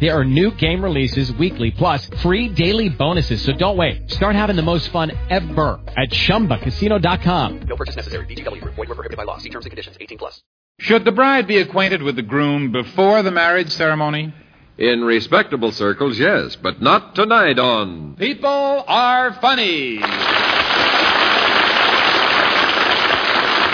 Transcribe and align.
There 0.00 0.18
are 0.18 0.24
new 0.24 0.50
game 0.52 0.82
releases 0.82 1.30
weekly, 1.32 1.70
plus 1.72 2.06
free 2.22 2.48
daily 2.48 2.88
bonuses. 2.88 3.42
So 3.42 3.52
don't 3.52 3.76
wait. 3.76 4.10
Start 4.10 4.34
having 4.34 4.56
the 4.56 4.62
most 4.62 4.88
fun 4.88 5.12
ever 5.28 5.78
at 5.96 6.08
ChumbaCasino.com. 6.10 7.60
No 7.68 7.76
purchase 7.76 7.96
necessary. 7.96 8.24
VGW. 8.26 8.62
Void 8.64 8.76
were 8.76 8.86
prohibited 8.86 9.18
by 9.18 9.24
law. 9.24 9.36
See 9.38 9.50
terms 9.50 9.66
and 9.66 9.70
conditions. 9.70 9.98
18 10.00 10.16
plus. 10.16 10.42
Should 10.78 11.04
the 11.04 11.12
bride 11.12 11.46
be 11.46 11.58
acquainted 11.58 12.02
with 12.02 12.16
the 12.16 12.22
groom 12.22 12.72
before 12.72 13.22
the 13.22 13.30
marriage 13.30 13.68
ceremony? 13.70 14.32
In 14.78 15.04
respectable 15.04 15.72
circles, 15.72 16.18
yes, 16.18 16.56
but 16.56 16.80
not 16.80 17.14
tonight 17.14 17.58
on. 17.58 18.16
People 18.16 18.48
are 18.88 19.34
funny. 19.34 19.96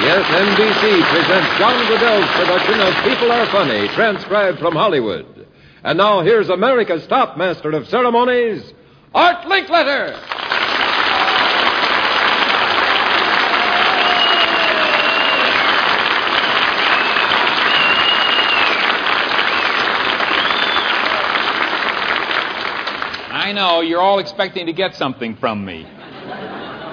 Yes, 0.02 0.26
NBC 0.26 1.08
presents 1.10 1.58
John 1.58 1.86
Guedel's 1.86 2.30
production 2.32 2.80
of 2.80 2.94
People 3.04 3.30
Are 3.30 3.46
Funny, 3.46 3.86
transcribed 3.94 4.58
from 4.58 4.74
Hollywood. 4.74 5.35
And 5.86 5.98
now 5.98 6.22
here's 6.22 6.48
America's 6.48 7.06
top 7.06 7.38
master 7.38 7.70
of 7.70 7.86
ceremonies, 7.86 8.72
Art 9.14 9.46
Linkletter. 9.46 10.18
I 23.30 23.52
know 23.54 23.80
you're 23.82 24.00
all 24.00 24.18
expecting 24.18 24.66
to 24.66 24.72
get 24.72 24.96
something 24.96 25.36
from 25.36 25.64
me. 25.64 25.86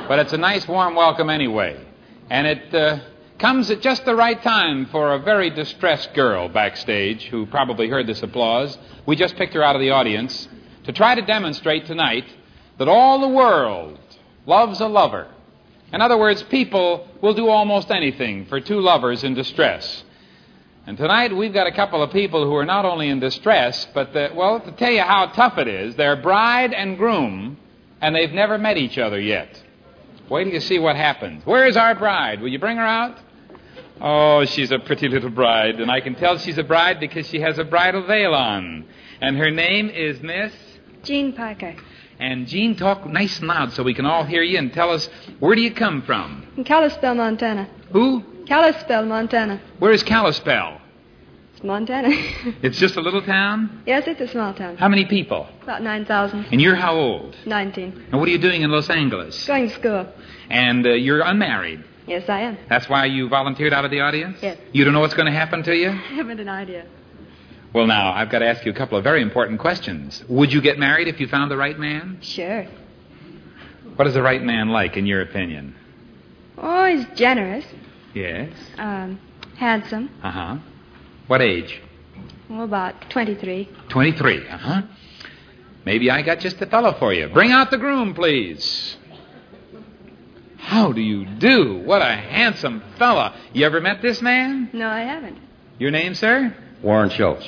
But 0.08 0.20
it's 0.20 0.34
a 0.34 0.38
nice 0.38 0.68
warm 0.68 0.94
welcome 0.94 1.32
anyway. 1.32 1.84
And 2.30 2.46
it 2.46 2.76
uh, 2.76 3.00
comes 3.40 3.70
at 3.70 3.82
just 3.82 4.06
the 4.06 4.16
right 4.16 4.42
time 4.42 4.86
for 4.88 5.14
a 5.14 5.20
very 5.20 5.50
distressed 5.50 6.14
girl 6.14 6.50
backstage 6.50 7.26
who 7.26 7.46
probably 7.46 7.90
heard 7.90 8.08
this 8.08 8.24
applause. 8.24 8.78
We 9.06 9.16
just 9.16 9.36
picked 9.36 9.54
her 9.54 9.64
out 9.64 9.76
of 9.76 9.82
the 9.82 9.92
audience 9.92 10.48
to 10.86 10.92
try 10.92 11.16
to 11.16 11.22
demonstrate 11.22 11.86
tonight 11.86 12.26
that 12.78 12.88
all 12.88 13.20
the 13.22 13.28
world 13.28 14.00
loves 14.46 14.80
a 14.80 14.88
lover. 14.88 15.28
In 15.92 16.02
other 16.02 16.18
words, 16.18 16.42
people 16.44 17.08
will 17.22 17.34
do 17.34 17.50
almost 17.50 17.92
anything 17.92 18.46
for 18.48 18.60
two 18.60 18.80
lovers 18.80 19.24
in 19.24 19.34
distress. 19.34 20.04
And 20.86 20.98
tonight 20.98 21.36
we've 21.36 21.54
got 21.54 21.68
a 21.68 21.72
couple 21.72 22.04
of 22.04 22.12
people 22.12 22.44
who 22.46 22.56
are 22.56 22.66
not 22.66 22.84
only 22.84 23.10
in 23.10 23.20
distress, 23.20 23.88
but, 23.94 24.12
the, 24.12 24.32
well, 24.36 24.60
to 24.60 24.72
tell 24.74 24.92
you 24.92 25.02
how 25.02 25.28
tough 25.28 25.58
it 25.58 25.68
is, 25.68 25.96
they're 25.96 26.18
bride 26.18 26.74
and 26.74 26.98
groom, 26.98 27.58
and 28.02 28.14
they've 28.14 28.34
never 28.34 28.58
met 28.58 28.78
each 28.78 28.98
other 28.98 29.20
yet. 29.20 29.63
Wait 30.34 30.46
till 30.46 30.54
you 30.54 30.62
see 30.62 30.80
what 30.80 30.96
happens. 30.96 31.46
Where's 31.46 31.78
our 31.78 31.94
bride? 31.94 32.42
Will 32.42 32.48
you 32.48 32.58
bring 32.58 32.78
her 32.78 32.84
out? 32.84 33.20
Oh, 34.02 34.44
she's 34.46 34.72
a 34.72 34.80
pretty 34.80 35.08
little 35.08 35.30
bride, 35.30 35.80
and 35.80 35.92
I 35.92 36.02
can 36.02 36.16
tell 36.16 36.40
she's 36.40 36.58
a 36.58 36.64
bride 36.64 37.00
because 37.00 37.28
she 37.28 37.40
has 37.42 37.60
a 37.60 37.64
bridal 37.64 38.02
veil 38.08 38.34
on. 38.34 38.84
And 39.22 39.38
her 39.38 39.52
name 39.52 39.90
is 39.90 40.24
Miss. 40.24 40.52
Jean 41.04 41.34
Parker. 41.34 41.76
And 42.20 42.48
Jean, 42.48 42.76
talk 42.76 43.06
nice 43.06 43.38
and 43.38 43.48
loud 43.48 43.74
so 43.74 43.84
we 43.84 43.94
can 43.94 44.08
all 44.08 44.24
hear 44.24 44.42
you 44.42 44.58
and 44.58 44.74
tell 44.74 44.90
us 44.90 45.08
where 45.38 45.54
do 45.54 45.62
you 45.62 45.72
come 45.72 46.02
from? 46.02 46.48
In 46.58 46.64
Kalispell, 46.64 47.14
Montana. 47.14 47.70
Who? 47.92 48.24
Kalispell, 48.48 49.06
Montana. 49.06 49.62
Where 49.78 49.92
is 49.92 50.02
Kalispell? 50.02 50.82
Montana. 51.64 52.10
It's 52.62 52.78
just 52.78 52.96
a 52.98 53.02
little 53.02 53.22
town? 53.22 53.84
yes, 53.86 54.04
it's 54.08 54.22
a 54.22 54.28
small 54.28 54.54
town. 54.54 54.78
How 54.78 54.88
many 54.90 55.06
people? 55.06 55.48
About 55.64 55.82
9,000. 55.82 56.46
And 56.52 56.62
you're 56.62 56.76
how 56.76 56.96
old? 56.96 57.36
19. 57.46 58.08
And 58.12 58.20
what 58.20 58.28
are 58.28 58.32
you 58.32 58.38
doing 58.38 58.62
in 58.62 58.72
Los 58.72 58.90
Angeles? 58.90 59.46
Going 59.48 59.70
to 59.70 59.76
school. 59.76 60.08
And 60.50 60.86
uh, 60.86 60.90
you're 60.92 61.22
unmarried. 61.22 61.84
Yes, 62.06 62.28
I 62.30 62.42
am. 62.42 62.58
That's 62.70 62.90
why 62.90 63.06
you 63.06 63.30
volunteered 63.30 63.72
out 63.74 63.86
of 63.86 63.92
the 63.92 64.02
audience? 64.02 64.38
Yes. 64.42 64.58
You 64.74 64.84
don't 64.84 64.94
know 64.94 65.00
what's 65.00 65.14
going 65.14 65.32
to 65.32 65.38
happen 65.38 65.64
to 65.64 65.76
you? 65.76 65.90
I 66.12 66.14
haven't 66.16 66.40
an 66.40 66.50
idea. 66.50 66.86
Well, 67.74 67.88
now, 67.88 68.12
I've 68.12 68.30
got 68.30 68.40
to 68.40 68.46
ask 68.48 68.66
you 68.66 68.72
a 68.72 68.76
couple 68.76 68.98
of 68.98 69.04
very 69.04 69.22
important 69.22 69.60
questions. 69.60 70.24
Would 70.28 70.52
you 70.54 70.62
get 70.62 70.78
married 70.78 71.08
if 71.08 71.20
you 71.20 71.28
found 71.28 71.50
the 71.50 71.58
right 71.58 71.80
man? 71.80 72.20
Sure. 72.22 72.68
What 73.96 74.08
is 74.08 74.14
the 74.14 74.22
right 74.22 74.44
man 74.44 74.70
like, 74.70 74.98
in 74.98 75.06
your 75.06 75.22
opinion? 75.22 75.76
Oh, 76.58 76.86
he's 76.86 77.06
generous. 77.16 77.66
Yes. 78.14 78.52
Um, 78.78 79.20
handsome. 79.58 80.10
Uh 80.22 80.32
huh. 80.32 80.58
What 81.28 81.42
age? 81.42 81.82
Oh, 82.50 82.64
about 82.64 83.10
23. 83.10 83.70
23. 83.90 84.48
Uh 84.48 84.58
huh. 84.58 84.82
Maybe 85.86 86.10
I 86.10 86.22
got 86.22 86.40
just 86.40 86.60
the 86.60 86.66
fellow 86.66 86.94
for 87.00 87.14
you. 87.14 87.28
Bring 87.28 87.52
out 87.52 87.72
the 87.72 87.78
groom, 87.78 88.14
please. 88.14 88.98
How 90.58 90.94
do 90.94 91.02
you 91.02 91.26
do? 91.26 91.80
What 91.80 92.02
a 92.02 92.16
handsome 92.16 92.82
fella. 92.98 93.36
You 93.52 93.66
ever 93.66 93.82
met 93.82 94.02
this 94.02 94.22
man? 94.22 94.70
No, 94.72 94.88
I 94.88 95.02
haven't. 95.02 95.38
Your 95.78 95.92
name, 95.92 96.14
sir? 96.14 96.56
Warren 96.82 97.10
Schultz. 97.10 97.46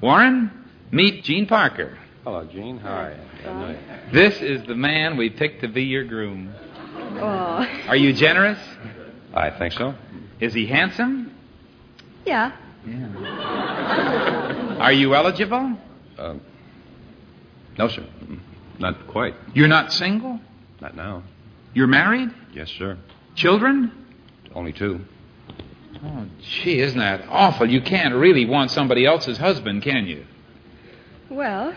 Warren, 0.00 0.50
meet 0.90 1.22
Jean 1.24 1.46
Parker. 1.46 1.96
Hello, 2.24 2.44
Jean. 2.44 2.78
Hi. 2.78 3.16
This 4.12 4.40
is 4.42 4.66
the 4.66 4.74
man 4.74 5.16
we 5.16 5.30
picked 5.30 5.60
to 5.60 5.68
be 5.68 5.84
your 5.84 6.04
groom. 6.04 6.52
Oh. 7.18 7.66
Are 7.86 7.96
you 7.96 8.12
generous? 8.12 8.58
I 9.32 9.50
think 9.50 9.74
so. 9.74 9.94
Is 10.40 10.52
he 10.52 10.66
handsome? 10.66 11.32
Yeah. 12.24 12.56
Are 14.80 14.92
you 14.92 15.14
eligible? 15.14 15.76
Um, 16.18 16.40
no, 17.78 17.88
sir. 17.88 18.06
Not 18.78 19.06
quite. 19.08 19.34
You're 19.54 19.68
not 19.68 19.92
single? 19.92 20.40
Not 20.80 20.96
now. 20.96 21.22
You're 21.74 21.86
married? 21.86 22.30
Yes, 22.52 22.70
sir. 22.70 22.96
Children? 23.34 23.92
Only 24.54 24.72
two. 24.72 25.00
Oh, 26.04 26.26
gee, 26.40 26.80
isn't 26.80 26.98
that 26.98 27.26
awful? 27.28 27.68
You 27.68 27.80
can't 27.80 28.14
really 28.14 28.46
want 28.46 28.70
somebody 28.70 29.06
else's 29.06 29.38
husband, 29.38 29.82
can 29.82 30.06
you? 30.06 30.24
Well, 31.28 31.74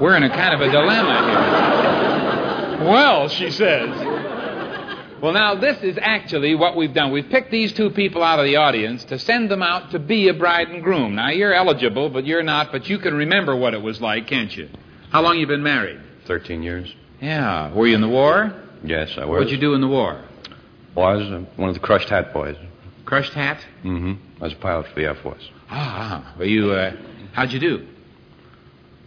We're 0.00 0.16
in 0.16 0.24
a 0.24 0.30
kind 0.30 0.54
of 0.54 0.60
a 0.60 0.70
dilemma 0.70 2.76
here. 2.78 2.88
well, 2.88 3.28
she 3.28 3.50
says. 3.50 3.88
Well, 5.20 5.32
now, 5.32 5.56
this 5.56 5.82
is 5.82 5.98
actually 6.00 6.54
what 6.54 6.76
we've 6.76 6.94
done. 6.94 7.10
We've 7.10 7.28
picked 7.28 7.50
these 7.50 7.72
two 7.72 7.90
people 7.90 8.22
out 8.22 8.38
of 8.38 8.44
the 8.44 8.56
audience 8.56 9.04
to 9.06 9.18
send 9.18 9.50
them 9.50 9.62
out 9.62 9.90
to 9.90 9.98
be 9.98 10.28
a 10.28 10.34
bride 10.34 10.68
and 10.68 10.82
groom. 10.82 11.16
Now, 11.16 11.30
you're 11.30 11.52
eligible, 11.52 12.08
but 12.08 12.24
you're 12.24 12.44
not, 12.44 12.70
but 12.70 12.88
you 12.88 12.98
can 12.98 13.14
remember 13.14 13.56
what 13.56 13.74
it 13.74 13.82
was 13.82 14.00
like, 14.00 14.28
can't 14.28 14.56
you? 14.56 14.68
How 15.10 15.22
long 15.22 15.38
you 15.38 15.46
been 15.46 15.62
married? 15.62 16.00
Thirteen 16.26 16.62
years. 16.62 16.94
Yeah. 17.20 17.72
Were 17.72 17.86
you 17.86 17.96
in 17.96 18.00
the 18.00 18.08
war? 18.08 18.54
Yes, 18.84 19.10
I 19.16 19.24
was. 19.24 19.38
What'd 19.38 19.50
you 19.50 19.58
do 19.58 19.74
in 19.74 19.80
the 19.80 19.88
war? 19.88 20.22
i 20.96 21.00
Was 21.00 21.22
uh, 21.32 21.44
one 21.56 21.68
of 21.68 21.74
the 21.74 21.80
crushed 21.80 22.08
hat 22.08 22.32
boys. 22.32 22.56
Crushed 23.04 23.32
hat? 23.32 23.58
Mm-hmm. 23.82 24.14
I 24.40 24.44
was 24.44 24.52
a 24.52 24.56
pilot 24.56 24.86
for 24.88 24.94
the 24.94 25.06
Air 25.06 25.14
Force. 25.16 25.50
Ah, 25.70 26.34
well, 26.38 26.46
you, 26.46 26.70
uh, 26.72 26.92
how'd 27.32 27.52
you 27.52 27.58
do? 27.58 27.86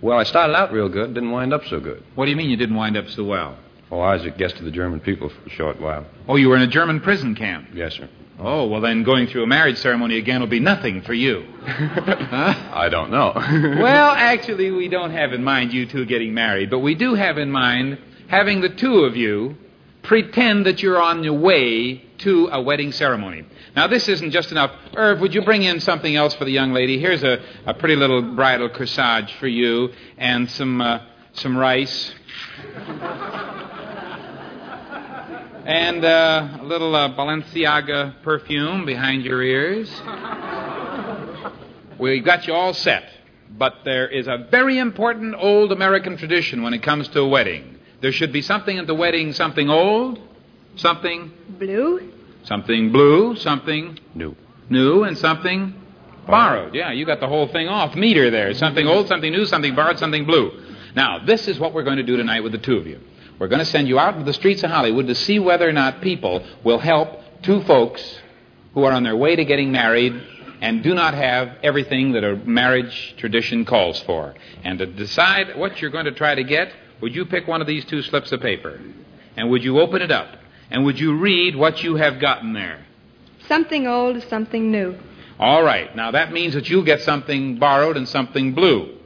Well, 0.01 0.17
I 0.17 0.23
started 0.23 0.55
out 0.55 0.73
real 0.73 0.89
good, 0.89 1.13
didn't 1.13 1.31
wind 1.31 1.53
up 1.53 1.65
so 1.65 1.79
good. 1.79 2.03
What 2.15 2.25
do 2.25 2.31
you 2.31 2.37
mean 2.37 2.49
you 2.49 2.57
didn't 2.57 2.75
wind 2.75 2.97
up 2.97 3.07
so 3.09 3.23
well? 3.23 3.57
Oh, 3.91 3.99
I 3.99 4.13
was 4.15 4.25
a 4.25 4.31
guest 4.31 4.55
of 4.55 4.63
the 4.63 4.71
German 4.71 5.01
people 5.01 5.29
for 5.29 5.45
a 5.45 5.49
short 5.49 5.81
while. 5.81 6.05
Oh, 6.27 6.37
you 6.37 6.47
were 6.47 6.55
in 6.55 6.61
a 6.61 6.67
German 6.67 7.01
prison 7.01 7.35
camp. 7.35 7.67
Yes, 7.73 7.95
sir. 7.95 8.07
Oh, 8.39 8.65
well, 8.65 8.81
then 8.81 9.03
going 9.03 9.27
through 9.27 9.43
a 9.43 9.47
marriage 9.47 9.77
ceremony 9.77 10.17
again 10.17 10.39
will 10.39 10.47
be 10.47 10.61
nothing 10.61 11.01
for 11.01 11.13
you. 11.13 11.45
huh? 11.63 12.71
I 12.73 12.89
don't 12.89 13.11
know. 13.11 13.33
Well, 13.81 14.11
actually, 14.11 14.71
we 14.71 14.87
don't 14.87 15.11
have 15.11 15.33
in 15.33 15.43
mind 15.43 15.73
you 15.73 15.85
two 15.85 16.05
getting 16.05 16.33
married, 16.33 16.69
but 16.69 16.79
we 16.79 16.95
do 16.95 17.13
have 17.15 17.37
in 17.37 17.51
mind 17.51 17.99
having 18.29 18.61
the 18.61 18.69
two 18.69 19.01
of 19.01 19.15
you 19.15 19.57
pretend 20.03 20.65
that 20.65 20.81
you're 20.81 21.01
on 21.01 21.23
your 21.23 21.37
way 21.37 22.03
to 22.19 22.47
a 22.51 22.61
wedding 22.61 22.91
ceremony. 22.91 23.43
Now, 23.75 23.87
this 23.87 24.07
isn't 24.07 24.31
just 24.31 24.51
enough. 24.51 24.71
Irv, 24.95 25.19
would 25.19 25.35
you 25.35 25.41
bring 25.43 25.63
in 25.63 25.79
something 25.79 26.15
else 26.15 26.33
for 26.33 26.45
the 26.45 26.51
young 26.51 26.73
lady? 26.73 26.99
Here's 26.99 27.23
a, 27.23 27.43
a 27.65 27.73
pretty 27.73 27.95
little 27.95 28.21
bridal 28.21 28.69
corsage 28.69 29.31
for 29.39 29.47
you 29.47 29.91
and 30.17 30.49
some, 30.49 30.81
uh, 30.81 30.99
some 31.33 31.57
rice. 31.57 32.13
And 35.65 36.03
uh, 36.03 36.57
a 36.59 36.63
little 36.63 36.95
uh, 36.95 37.15
Balenciaga 37.15 38.23
perfume 38.23 38.85
behind 38.85 39.23
your 39.23 39.43
ears. 39.43 39.89
We've 41.99 42.25
got 42.25 42.47
you 42.47 42.53
all 42.53 42.73
set. 42.73 43.03
But 43.57 43.75
there 43.85 44.07
is 44.07 44.27
a 44.27 44.47
very 44.49 44.79
important 44.79 45.35
old 45.37 45.71
American 45.71 46.17
tradition 46.17 46.63
when 46.63 46.73
it 46.73 46.81
comes 46.81 47.07
to 47.09 47.19
a 47.19 47.27
wedding. 47.27 47.77
There 48.01 48.11
should 48.11 48.33
be 48.33 48.41
something 48.41 48.79
at 48.79 48.87
the 48.87 48.95
wedding, 48.95 49.33
something 49.33 49.69
old, 49.69 50.19
something, 50.77 51.31
blue. 51.59 52.11
something 52.43 52.91
blue, 52.91 53.35
something 53.35 53.99
New. 54.15 54.35
new, 54.69 55.03
and 55.03 55.15
something 55.15 55.75
borrowed. 56.25 56.73
Yeah, 56.73 56.91
you 56.91 57.05
got 57.05 57.19
the 57.19 57.27
whole 57.27 57.47
thing 57.49 57.67
off 57.67 57.93
meter 57.95 58.31
there. 58.31 58.51
Something 58.55 58.87
old, 58.87 59.07
something 59.07 59.31
new, 59.31 59.45
something 59.45 59.75
borrowed, 59.75 59.99
something 59.99 60.25
blue. 60.25 60.51
Now, 60.95 61.19
this 61.23 61.47
is 61.47 61.59
what 61.59 61.73
we're 61.73 61.83
going 61.83 61.97
to 61.97 62.03
do 62.03 62.17
tonight 62.17 62.41
with 62.41 62.53
the 62.53 62.57
two 62.57 62.77
of 62.77 62.87
you. 62.87 62.99
We're 63.41 63.47
going 63.47 63.57
to 63.57 63.65
send 63.65 63.87
you 63.87 63.97
out 63.97 64.13
into 64.13 64.23
the 64.23 64.35
streets 64.35 64.61
of 64.61 64.69
Hollywood 64.69 65.07
to 65.07 65.15
see 65.15 65.39
whether 65.39 65.67
or 65.67 65.73
not 65.73 65.99
people 65.99 66.45
will 66.63 66.77
help 66.77 67.41
two 67.41 67.63
folks 67.63 68.19
who 68.75 68.83
are 68.83 68.91
on 68.91 69.01
their 69.01 69.15
way 69.15 69.35
to 69.35 69.43
getting 69.43 69.71
married 69.71 70.13
and 70.61 70.83
do 70.83 70.93
not 70.93 71.15
have 71.15 71.57
everything 71.63 72.11
that 72.11 72.23
a 72.23 72.35
marriage 72.35 73.15
tradition 73.17 73.65
calls 73.65 73.99
for. 74.03 74.35
And 74.63 74.77
to 74.77 74.85
decide 74.85 75.57
what 75.57 75.81
you're 75.81 75.89
going 75.89 76.05
to 76.05 76.11
try 76.11 76.35
to 76.35 76.43
get, 76.43 76.71
would 77.01 77.15
you 77.15 77.25
pick 77.25 77.47
one 77.47 77.61
of 77.61 77.65
these 77.65 77.83
two 77.85 78.03
slips 78.03 78.31
of 78.31 78.41
paper? 78.41 78.79
And 79.35 79.49
would 79.49 79.63
you 79.63 79.81
open 79.81 80.03
it 80.03 80.11
up? 80.11 80.37
And 80.69 80.85
would 80.85 80.99
you 80.99 81.17
read 81.17 81.55
what 81.55 81.81
you 81.83 81.95
have 81.95 82.19
gotten 82.19 82.53
there? 82.53 82.85
Something 83.47 83.87
old, 83.87 84.21
something 84.29 84.69
new. 84.69 84.99
All 85.39 85.63
right. 85.63 85.95
Now 85.95 86.11
that 86.11 86.31
means 86.31 86.53
that 86.53 86.69
you'll 86.69 86.85
get 86.85 87.01
something 87.01 87.57
borrowed 87.57 87.97
and 87.97 88.07
something 88.07 88.53
blue. 88.53 88.99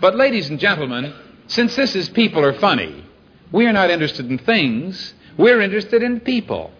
But, 0.00 0.14
ladies 0.14 0.48
and 0.48 0.60
gentlemen, 0.60 1.12
since 1.48 1.74
this 1.74 1.96
is 1.96 2.08
People 2.08 2.44
Are 2.44 2.52
Funny, 2.52 3.04
we 3.52 3.66
are 3.66 3.72
not 3.72 3.90
interested 3.90 4.30
in 4.30 4.38
things, 4.38 5.14
we're 5.36 5.60
interested 5.60 6.02
in 6.02 6.20
people. 6.20 6.70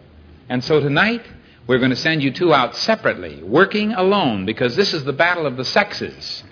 And 0.49 0.63
so 0.65 0.81
tonight, 0.81 1.25
we're 1.67 1.79
going 1.79 1.91
to 1.91 1.97
send 1.97 2.23
you 2.23 2.33
two 2.33 2.53
out 2.53 2.75
separately, 2.77 3.43
working 3.43 3.93
alone, 3.93 4.45
because 4.45 4.77
this 4.77 4.93
is 4.93 5.05
the 5.05 5.13
battle 5.13 5.47
of 5.47 5.57
the 5.57 5.65
sexes. 5.65 6.43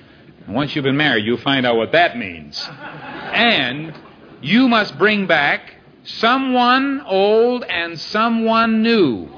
And 0.47 0.55
once 0.55 0.75
you've 0.75 0.85
been 0.85 0.97
married, 0.97 1.25
you'll 1.25 1.39
find 1.39 1.67
out 1.67 1.77
what 1.77 1.93
that 1.93 2.17
means. 2.17 2.65
And 2.71 3.95
you 4.41 4.69
must 4.69 4.97
bring 4.99 5.27
back 5.27 5.75
someone 6.05 7.03
old 7.05 7.65
and 7.65 7.99
someone 7.99 8.83
new. 8.83 9.29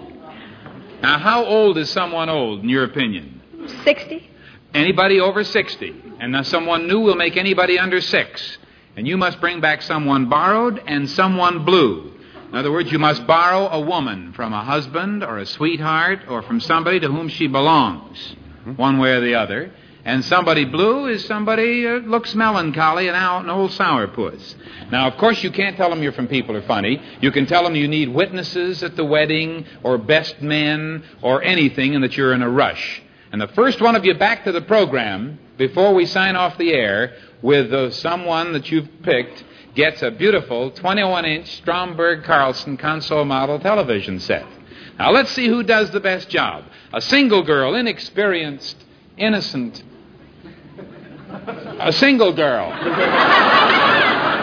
Now, 1.02 1.18
how 1.18 1.44
old 1.44 1.78
is 1.78 1.90
someone 1.90 2.28
old, 2.28 2.62
in 2.62 2.68
your 2.68 2.84
opinion? 2.84 3.40
60? 3.84 4.30
Anybody 4.74 5.18
over 5.18 5.42
60. 5.42 6.02
And 6.20 6.32
now 6.32 6.42
someone 6.42 6.86
new 6.86 7.00
will 7.00 7.16
make 7.16 7.36
anybody 7.36 7.78
under 7.78 8.00
6. 8.00 8.58
And 8.96 9.06
you 9.06 9.16
must 9.16 9.40
bring 9.40 9.60
back 9.60 9.82
someone 9.82 10.28
borrowed 10.28 10.82
and 10.86 11.08
someone 11.08 11.64
blue. 11.64 12.12
In 12.50 12.56
other 12.56 12.72
words, 12.72 12.90
you 12.90 12.98
must 12.98 13.26
borrow 13.26 13.68
a 13.68 13.80
woman 13.80 14.32
from 14.32 14.52
a 14.52 14.64
husband 14.64 15.22
or 15.22 15.38
a 15.38 15.46
sweetheart 15.46 16.20
or 16.28 16.42
from 16.42 16.58
somebody 16.60 16.98
to 16.98 17.06
whom 17.06 17.28
she 17.28 17.46
belongs, 17.46 18.18
mm-hmm. 18.18 18.72
one 18.72 18.98
way 18.98 19.12
or 19.12 19.20
the 19.20 19.36
other. 19.36 19.72
And 20.04 20.24
somebody 20.24 20.64
blue 20.64 21.06
is 21.06 21.24
somebody 21.26 21.84
that 21.84 22.08
looks 22.08 22.34
melancholy 22.34 23.06
and 23.06 23.16
out 23.16 23.44
an 23.44 23.50
old 23.50 23.70
sourpuss. 23.70 24.54
Now, 24.90 25.06
of 25.06 25.16
course, 25.18 25.44
you 25.44 25.50
can't 25.50 25.76
tell 25.76 25.90
them 25.90 26.02
you're 26.02 26.12
from 26.12 26.26
People 26.26 26.56
Are 26.56 26.62
Funny. 26.62 27.00
You 27.20 27.30
can 27.30 27.46
tell 27.46 27.62
them 27.62 27.76
you 27.76 27.86
need 27.86 28.08
witnesses 28.08 28.82
at 28.82 28.96
the 28.96 29.04
wedding 29.04 29.66
or 29.82 29.98
best 29.98 30.40
men 30.40 31.04
or 31.22 31.42
anything 31.42 31.94
and 31.94 32.02
that 32.02 32.16
you're 32.16 32.32
in 32.32 32.42
a 32.42 32.48
rush. 32.48 33.02
And 33.32 33.40
the 33.40 33.48
first 33.48 33.80
one 33.80 33.94
of 33.94 34.04
you 34.04 34.14
back 34.14 34.44
to 34.44 34.52
the 34.52 34.60
program 34.60 35.38
before 35.56 35.94
we 35.94 36.04
sign 36.04 36.34
off 36.34 36.58
the 36.58 36.72
air 36.72 37.14
with 37.42 37.72
uh, 37.72 37.90
someone 37.92 38.52
that 38.54 38.70
you've 38.70 38.88
picked 39.02 39.44
gets 39.74 40.02
a 40.02 40.10
beautiful 40.10 40.72
21 40.72 41.24
inch 41.24 41.56
Stromberg 41.58 42.24
Carlson 42.24 42.76
console 42.76 43.24
model 43.24 43.60
television 43.60 44.18
set. 44.18 44.46
Now 44.98 45.12
let's 45.12 45.30
see 45.30 45.46
who 45.46 45.62
does 45.62 45.90
the 45.90 46.00
best 46.00 46.28
job. 46.28 46.64
A 46.92 47.00
single 47.00 47.44
girl, 47.44 47.76
inexperienced, 47.76 48.76
innocent. 49.16 49.84
A 51.78 51.92
single 51.92 52.32
girl. 52.32 52.66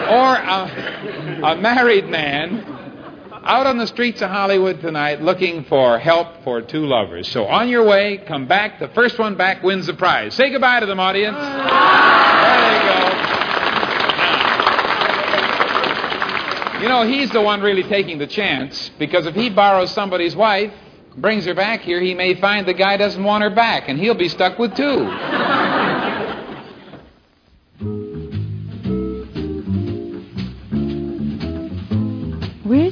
or 0.08 0.34
a, 0.34 1.40
a 1.44 1.56
married 1.56 2.08
man 2.08 2.77
out 3.48 3.66
on 3.66 3.78
the 3.78 3.86
streets 3.86 4.20
of 4.20 4.28
Hollywood 4.28 4.80
tonight 4.82 5.22
looking 5.22 5.64
for 5.64 5.98
help 5.98 6.44
for 6.44 6.60
two 6.60 6.84
lovers. 6.84 7.26
So 7.28 7.46
on 7.46 7.70
your 7.70 7.82
way, 7.82 8.18
come 8.18 8.46
back. 8.46 8.78
The 8.78 8.88
first 8.88 9.18
one 9.18 9.36
back 9.36 9.62
wins 9.62 9.86
the 9.86 9.94
prize. 9.94 10.34
Say 10.34 10.50
goodbye 10.50 10.80
to 10.80 10.86
them, 10.86 11.00
audience. 11.00 11.34
There 11.34 11.46
they 11.46 12.78
go. 16.74 16.82
You 16.82 16.88
know, 16.88 17.06
he's 17.08 17.30
the 17.30 17.40
one 17.40 17.62
really 17.62 17.84
taking 17.84 18.18
the 18.18 18.26
chance 18.26 18.90
because 18.98 19.26
if 19.26 19.34
he 19.34 19.48
borrows 19.48 19.90
somebody's 19.92 20.36
wife, 20.36 20.70
brings 21.16 21.46
her 21.46 21.54
back 21.54 21.80
here, 21.80 22.00
he 22.00 22.14
may 22.14 22.34
find 22.34 22.68
the 22.68 22.74
guy 22.74 22.98
doesn't 22.98 23.24
want 23.24 23.42
her 23.42 23.50
back 23.50 23.88
and 23.88 23.98
he'll 23.98 24.14
be 24.14 24.28
stuck 24.28 24.58
with 24.58 24.76
two. 24.76 25.10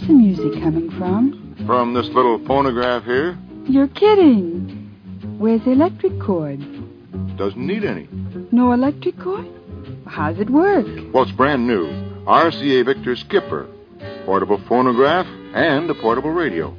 The 0.07 0.13
music 0.13 0.61
coming 0.63 0.91
from? 0.99 1.55
From 1.67 1.95
this 1.95 2.07
little 2.09 2.39
phonograph 2.47 3.05
here? 3.05 3.39
You're 3.65 3.89
kidding. 3.89 4.91
Where's 5.39 5.63
the 5.65 5.73
electric 5.73 6.21
cord? 6.21 6.61
Doesn't 7.37 7.67
need 7.67 7.85
any. 7.85 8.09
No 8.53 8.73
electric 8.73 9.19
cord? 9.19 9.47
How's 10.07 10.39
it 10.39 10.51
work? 10.51 10.87
Well, 11.13 11.25
it's 11.25 11.33
brand 11.33 11.67
new. 11.67 11.87
RCA 12.27 12.85
Victor 12.85 13.17
Skipper. 13.17 13.67
Portable 14.25 14.61
phonograph 14.69 15.27
and 15.55 15.89
a 15.91 15.95
portable 15.95 16.31
radio. 16.31 16.75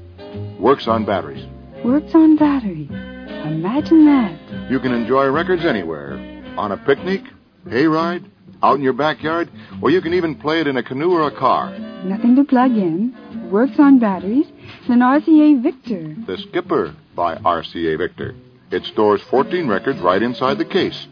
Works 0.59 0.87
on 0.87 1.05
batteries. 1.05 1.45
Works 1.83 2.13
on 2.15 2.35
batteries. 2.37 2.89
Imagine 2.89 4.05
that. 4.05 4.71
You 4.71 4.79
can 4.79 4.93
enjoy 4.93 5.27
records 5.27 5.65
anywhere. 5.65 6.13
On 6.57 6.71
a 6.71 6.77
picnic, 6.77 7.21
hayride, 7.67 8.25
out 8.63 8.77
in 8.77 8.83
your 8.83 8.93
backyard, 8.93 9.49
or 9.81 9.89
you 9.89 10.01
can 10.01 10.13
even 10.13 10.35
play 10.35 10.59
it 10.61 10.67
in 10.67 10.77
a 10.77 10.83
canoe 10.83 11.11
or 11.11 11.27
a 11.27 11.31
car. 11.35 11.77
Nothing 12.03 12.35
to 12.35 12.43
plug 12.43 12.71
in. 12.71 13.15
Works 13.51 13.79
on 13.79 13.99
batteries. 13.99 14.47
It's 14.79 14.89
an 14.89 14.99
RCA 14.99 15.61
Victor. 15.61 16.15
The 16.25 16.37
Skipper 16.49 16.95
by 17.15 17.35
RCA 17.35 17.97
Victor. 17.97 18.35
It 18.71 18.83
stores 18.85 19.21
14 19.29 19.67
records 19.67 19.99
right 19.99 20.21
inside 20.21 20.57
the 20.57 20.65
case. 20.65 21.07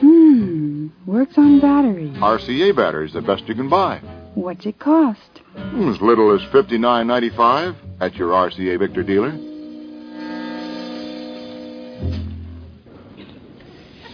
Hmm. 0.00 0.88
Works 1.06 1.36
on 1.38 1.60
batteries. 1.60 2.16
RCA 2.18 2.74
batteries, 2.76 3.12
the 3.12 3.22
best 3.22 3.48
you 3.48 3.54
can 3.54 3.68
buy. 3.68 3.98
What's 4.34 4.66
it 4.66 4.78
cost? 4.78 5.40
Hmm, 5.56 5.88
As 5.90 6.00
little 6.00 6.32
as 6.34 6.40
$59.95 6.52 7.74
at 8.00 8.14
your 8.14 8.30
RCA 8.30 8.78
Victor 8.78 9.02
dealer. 9.02 9.32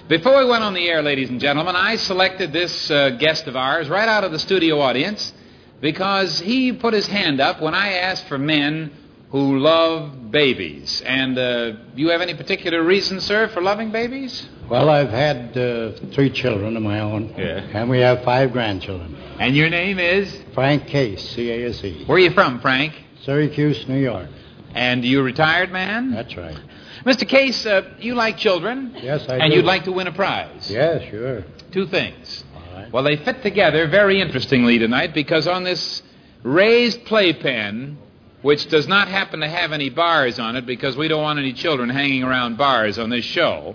Before 0.07 0.37
we 0.37 0.45
went 0.45 0.63
on 0.63 0.75
the 0.75 0.87
air, 0.87 1.03
ladies 1.03 1.31
and 1.31 1.41
gentlemen, 1.41 1.77
I 1.77 1.97
selected 1.97 2.53
this 2.53 2.91
uh, 2.91 3.11
guest 3.19 3.47
of 3.47 3.57
ours 3.57 3.89
right 3.89 4.07
out 4.07 4.23
of 4.23 4.33
the 4.33 4.39
studio 4.39 4.79
audience 4.79 5.33
because 5.81 6.41
he 6.41 6.75
put 6.75 6.93
his 6.93 7.07
hand 7.07 7.41
up 7.41 7.63
when 7.63 7.75
I 7.75 7.95
asked 7.95 8.29
for 8.29 8.37
men 8.37 8.93
who 9.31 9.59
love 9.59 10.31
babies. 10.31 11.01
And 11.07 11.39
uh, 11.39 11.73
you 11.95 12.09
have 12.09 12.21
any 12.21 12.35
particular 12.35 12.83
reason, 12.83 13.19
sir, 13.19 13.49
for 13.49 13.63
loving 13.63 13.93
babies? 13.93 14.47
Well, 14.69 14.91
I've 14.91 15.09
had 15.09 15.57
uh, 15.57 15.93
three 16.13 16.29
children 16.29 16.77
of 16.77 16.83
my 16.83 17.01
own. 17.01 17.35
Yeah. 17.39 17.67
And 17.73 17.89
we 17.89 18.01
have 18.01 18.23
five 18.25 18.53
grandchildren. 18.53 19.17
And 19.41 19.57
your 19.57 19.71
name 19.71 19.99
is? 19.99 20.39
Frank 20.53 20.87
Case, 20.87 21.31
C-A-S-E. 21.31 22.05
Where 22.05 22.17
are 22.17 22.21
you 22.21 22.33
from, 22.33 22.61
Frank? 22.61 22.93
Syracuse, 23.23 23.89
New 23.89 24.01
York. 24.01 24.29
And 24.75 25.03
you 25.03 25.21
a 25.21 25.23
retired 25.23 25.73
man? 25.73 26.11
That's 26.11 26.37
right. 26.37 26.61
Mr. 27.05 27.29
Case, 27.29 27.67
uh, 27.67 27.83
you 27.99 28.15
like 28.15 28.39
children? 28.39 28.97
Yes, 29.01 29.29
I 29.29 29.37
do. 29.37 29.43
and 29.43 29.51
do. 29.51 29.57
you'd 29.57 29.67
like 29.67 29.85
to 29.85 29.93
win 29.93 30.07
a 30.07 30.13
prize? 30.13 30.71
Yeah, 30.71 30.99
sure. 31.11 31.45
Two 31.71 31.87
things. 31.87 32.45
All 32.55 32.81
right. 32.81 32.93
Well, 32.93 33.03
they 33.03 33.17
fit 33.17 33.43
together 33.43 33.87
very 33.89 34.21
interestingly 34.21 34.79
tonight 34.79 35.13
because 35.13 35.47
on 35.47 35.65
this 35.65 36.03
raised 36.43 37.05
playpen, 37.05 37.99
which 38.41 38.69
does 38.69 38.89
not 38.89 39.09
happen 39.09 39.41
to 39.41 39.49
have 39.49 39.73
any 39.73 39.91
bars 39.91 40.39
on 40.39 40.57
it 40.57 40.65
because 40.65 40.97
we 40.97 41.09
don't 41.09 41.23
want 41.23 41.39
any 41.39 41.53
children 41.53 41.91
hanging 41.91 42.23
around 42.23 42.57
bars 42.57 42.99
on 42.99 43.11
this 43.11 43.25
show, 43.25 43.75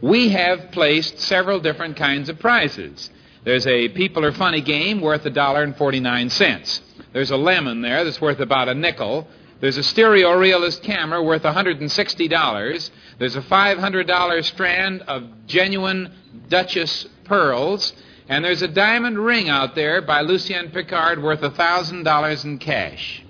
we 0.00 0.30
have 0.30 0.72
placed 0.72 1.20
several 1.20 1.60
different 1.60 1.96
kinds 1.96 2.28
of 2.28 2.38
prizes. 2.38 3.10
There's 3.44 3.66
a 3.66 3.88
People 3.90 4.24
Are 4.24 4.32
Funny 4.32 4.60
game 4.60 5.00
worth 5.00 5.24
a 5.24 5.30
dollar 5.30 5.62
and 5.62 5.76
49 5.76 6.30
cents. 6.30 6.80
There's 7.12 7.30
a 7.30 7.36
lemon 7.36 7.80
there 7.80 8.04
that's 8.04 8.20
worth 8.20 8.40
about 8.40 8.68
a 8.68 8.74
nickel. 8.74 9.28
There's 9.60 9.78
a 9.78 9.82
stereo 9.82 10.36
realist 10.36 10.82
camera 10.82 11.22
worth 11.22 11.42
$160. 11.42 12.90
There's 13.18 13.36
a 13.36 13.42
$500 13.42 14.44
strand 14.44 15.02
of 15.02 15.46
genuine 15.46 16.12
Duchess 16.48 17.06
pearls. 17.24 17.94
And 18.28 18.44
there's 18.44 18.62
a 18.62 18.68
diamond 18.68 19.18
ring 19.18 19.48
out 19.48 19.74
there 19.74 20.02
by 20.02 20.20
Lucien 20.22 20.70
Piccard 20.70 21.22
worth 21.22 21.40
$1,000 21.40 22.44
in 22.44 22.58
cash. 22.58 23.22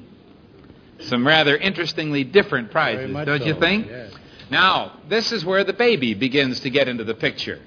Some 1.00 1.26
rather 1.26 1.56
interestingly 1.56 2.24
different 2.24 2.70
prizes, 2.70 3.14
don't 3.26 3.44
you 3.44 3.54
think? 3.54 3.86
yes. 3.86 4.12
Now, 4.50 5.00
this 5.08 5.32
is 5.32 5.44
where 5.44 5.64
the 5.64 5.72
baby 5.72 6.14
begins 6.14 6.60
to 6.60 6.70
get 6.70 6.88
into 6.88 7.04
the 7.04 7.14
picture. 7.14 7.60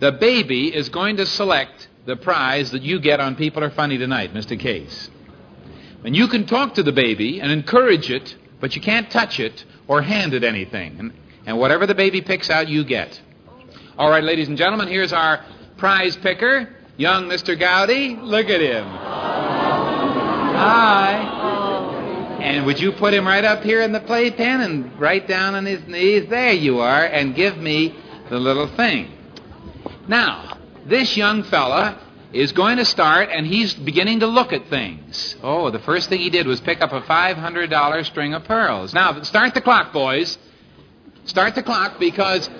The 0.00 0.12
baby 0.12 0.74
is 0.74 0.88
going 0.88 1.16
to 1.16 1.26
select 1.26 1.88
the 2.06 2.16
prize 2.16 2.72
that 2.72 2.82
you 2.82 3.00
get 3.00 3.20
on 3.20 3.36
People 3.36 3.64
Are 3.64 3.70
Funny 3.70 3.96
tonight, 3.96 4.34
Mr. 4.34 4.58
Case. 4.58 5.10
And 6.04 6.14
you 6.14 6.28
can 6.28 6.46
talk 6.46 6.74
to 6.74 6.82
the 6.82 6.92
baby 6.92 7.40
and 7.40 7.50
encourage 7.50 8.10
it, 8.10 8.36
but 8.60 8.76
you 8.76 8.82
can't 8.82 9.10
touch 9.10 9.40
it 9.40 9.64
or 9.88 10.02
hand 10.02 10.34
it 10.34 10.44
anything. 10.44 10.96
And, 10.98 11.12
and 11.46 11.58
whatever 11.58 11.86
the 11.86 11.94
baby 11.94 12.20
picks 12.20 12.50
out, 12.50 12.68
you 12.68 12.84
get. 12.84 13.20
All 13.96 14.10
right, 14.10 14.22
ladies 14.22 14.48
and 14.48 14.58
gentlemen, 14.58 14.88
here's 14.88 15.14
our 15.14 15.42
prize 15.78 16.16
picker, 16.16 16.68
young 16.96 17.24
Mr. 17.24 17.58
Gowdy. 17.58 18.16
Look 18.16 18.50
at 18.50 18.60
him. 18.60 18.84
Hi. 20.56 21.42
And 22.40 22.66
would 22.66 22.78
you 22.78 22.92
put 22.92 23.14
him 23.14 23.26
right 23.26 23.44
up 23.44 23.62
here 23.62 23.80
in 23.80 23.92
the 23.92 24.00
playpen 24.00 24.60
and 24.60 25.00
right 25.00 25.26
down 25.26 25.54
on 25.54 25.64
his 25.64 25.86
knees? 25.86 26.28
There 26.28 26.52
you 26.52 26.80
are, 26.80 27.06
and 27.06 27.34
give 27.34 27.56
me 27.56 27.96
the 28.28 28.38
little 28.38 28.66
thing. 28.76 29.10
Now, 30.06 30.58
this 30.84 31.16
young 31.16 31.44
fella 31.44 31.98
is 32.34 32.52
going 32.52 32.78
to 32.78 32.84
start, 32.84 33.30
and 33.30 33.46
he's 33.46 33.72
beginning 33.74 34.20
to 34.20 34.26
look 34.26 34.52
at 34.52 34.66
things. 34.68 35.36
Oh, 35.42 35.70
the 35.70 35.78
first 35.78 36.08
thing 36.08 36.18
he 36.18 36.30
did 36.30 36.46
was 36.46 36.60
pick 36.60 36.82
up 36.82 36.92
a 36.92 37.00
$500 37.00 38.04
string 38.06 38.34
of 38.34 38.44
pearls. 38.44 38.92
Now, 38.92 39.22
start 39.22 39.54
the 39.54 39.60
clock, 39.60 39.92
boys. 39.92 40.36
Start 41.26 41.54
the 41.54 41.62
clock 41.62 42.00
because 42.00 42.50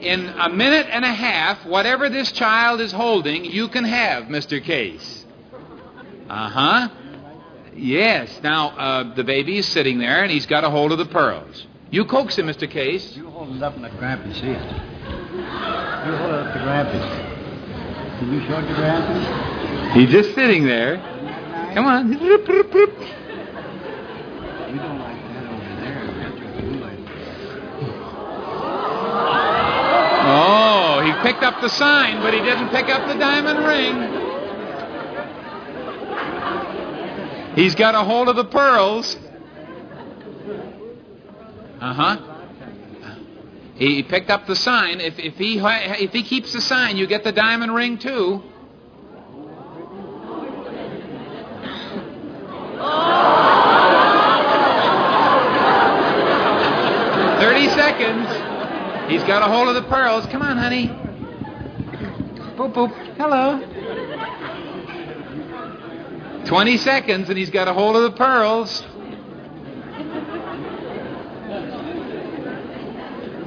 in 0.00 0.26
a 0.26 0.48
minute 0.48 0.88
and 0.90 1.04
a 1.04 1.12
half, 1.12 1.64
whatever 1.64 2.08
this 2.08 2.32
child 2.32 2.80
is 2.80 2.90
holding, 2.90 3.44
you 3.44 3.68
can 3.68 3.84
have, 3.84 4.24
Mr. 4.24 4.62
Case. 4.62 5.26
Uh 6.28 6.48
huh. 6.48 6.88
Yes. 7.76 8.40
Now, 8.42 8.70
uh, 8.70 9.14
the 9.14 9.24
baby 9.24 9.58
is 9.58 9.66
sitting 9.66 9.98
there, 9.98 10.22
and 10.22 10.30
he's 10.30 10.46
got 10.46 10.64
a 10.64 10.70
hold 10.70 10.92
of 10.92 10.98
the 10.98 11.06
pearls. 11.06 11.66
You 11.90 12.04
coax 12.04 12.36
him, 12.36 12.46
Mr. 12.46 12.70
Case. 12.70 13.16
You 13.16 13.30
hold 13.30 13.56
it 13.56 13.62
up 13.62 13.74
and 13.74 13.82
let 13.82 13.92
Grampy 13.92 14.32
see 14.34 14.48
it. 14.48 14.62
You 16.06 16.16
hold 16.16 16.30
it 16.30 16.46
up 16.46 16.52
to 16.52 16.60
Grampy. 16.60 17.29
Can 18.20 18.32
you 18.34 18.40
show 18.46 18.58
it 18.58 18.66
to? 18.66 19.92
He's 19.94 20.10
just 20.10 20.34
sitting 20.34 20.66
there. 20.66 20.98
Come 21.72 21.86
on. 21.86 22.10
We 22.10 22.18
don't 22.18 22.46
like 24.98 25.24
that 25.32 25.46
over 25.46 25.74
there. 25.80 26.04
That's 26.18 26.38
what 26.38 26.52
we. 26.62 26.68
Oh, 30.32 31.00
he 31.02 31.12
picked 31.22 31.42
up 31.42 31.62
the 31.62 31.70
sign, 31.70 32.20
but 32.20 32.34
he 32.34 32.40
didn't 32.40 32.68
pick 32.68 32.90
up 32.90 33.08
the 33.08 33.14
diamond 33.14 33.64
ring. 33.64 33.96
He's 37.54 37.74
got 37.74 37.94
a 37.94 38.04
hold 38.04 38.28
of 38.28 38.36
the 38.36 38.44
pearls. 38.44 39.16
Uh 41.80 41.94
huh. 41.94 42.29
He 43.80 44.02
picked 44.02 44.28
up 44.28 44.46
the 44.46 44.54
sign. 44.54 45.00
If, 45.00 45.18
if 45.18 45.36
he 45.38 45.58
if 45.58 46.12
he 46.12 46.22
keeps 46.22 46.52
the 46.52 46.60
sign, 46.60 46.98
you 46.98 47.06
get 47.06 47.24
the 47.24 47.32
diamond 47.32 47.74
ring 47.74 47.96
too. 47.96 48.42
Thirty 57.40 57.68
seconds. 57.70 58.28
He's 59.10 59.24
got 59.24 59.40
a 59.42 59.46
hold 59.46 59.68
of 59.68 59.74
the 59.74 59.88
pearls. 59.88 60.26
Come 60.26 60.42
on, 60.42 60.58
honey. 60.58 60.88
Boop 62.58 62.74
boop. 62.74 62.92
Hello. 63.16 63.60
Twenty 66.44 66.76
seconds, 66.76 67.30
and 67.30 67.38
he's 67.38 67.48
got 67.48 67.66
a 67.66 67.72
hold 67.72 67.96
of 67.96 68.02
the 68.02 68.12
pearls. 68.12 68.82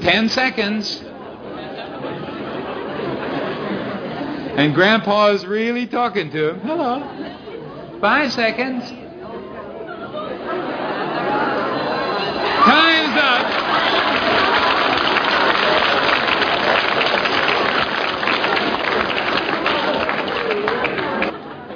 Ten 0.04 0.28
seconds. 0.28 1.02
And 4.58 4.76
Grandpa 4.76 5.30
is 5.30 5.46
really 5.46 5.88
talking 5.88 6.30
to 6.32 6.50
him. 6.50 6.60
Hello. 6.60 8.00
Five 8.02 8.34
seconds. 8.34 8.84
Time's 12.64 13.18
up. 13.18 13.54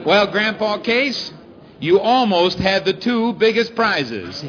Well, 0.05 0.27
Grandpa 0.27 0.79
Case, 0.79 1.31
you 1.79 2.01
almost 2.01 2.60
had 2.60 2.84
the 2.84 2.93
two 2.93 3.34
biggest 3.34 3.74
prizes. 3.74 4.43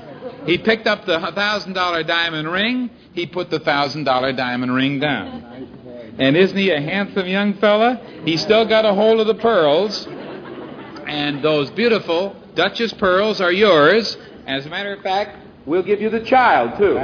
He 0.46 0.58
picked 0.58 0.86
up 0.86 1.04
the 1.04 1.18
thousand 1.34 1.74
dollar 1.74 2.02
diamond 2.02 2.50
ring. 2.50 2.90
He 3.12 3.26
put 3.26 3.50
the 3.50 3.60
thousand 3.60 4.04
dollar 4.04 4.32
diamond 4.32 4.74
ring 4.74 5.00
down. 5.00 6.14
And 6.18 6.36
isn't 6.36 6.56
he 6.56 6.70
a 6.70 6.80
handsome 6.80 7.26
young 7.26 7.54
fella? 7.54 8.00
He 8.24 8.36
still 8.36 8.66
got 8.66 8.84
a 8.84 8.94
hold 8.94 9.20
of 9.20 9.26
the 9.26 9.34
pearls. 9.34 10.06
And 11.06 11.42
those 11.42 11.70
beautiful 11.70 12.36
Duchess 12.54 12.92
pearls 12.94 13.40
are 13.40 13.52
yours. 13.52 14.16
As 14.46 14.66
a 14.66 14.68
matter 14.68 14.92
of 14.92 15.00
fact, 15.02 15.36
we'll 15.64 15.84
give 15.84 16.00
you 16.00 16.10
the 16.10 16.24
child, 16.24 16.76
too. 16.76 16.94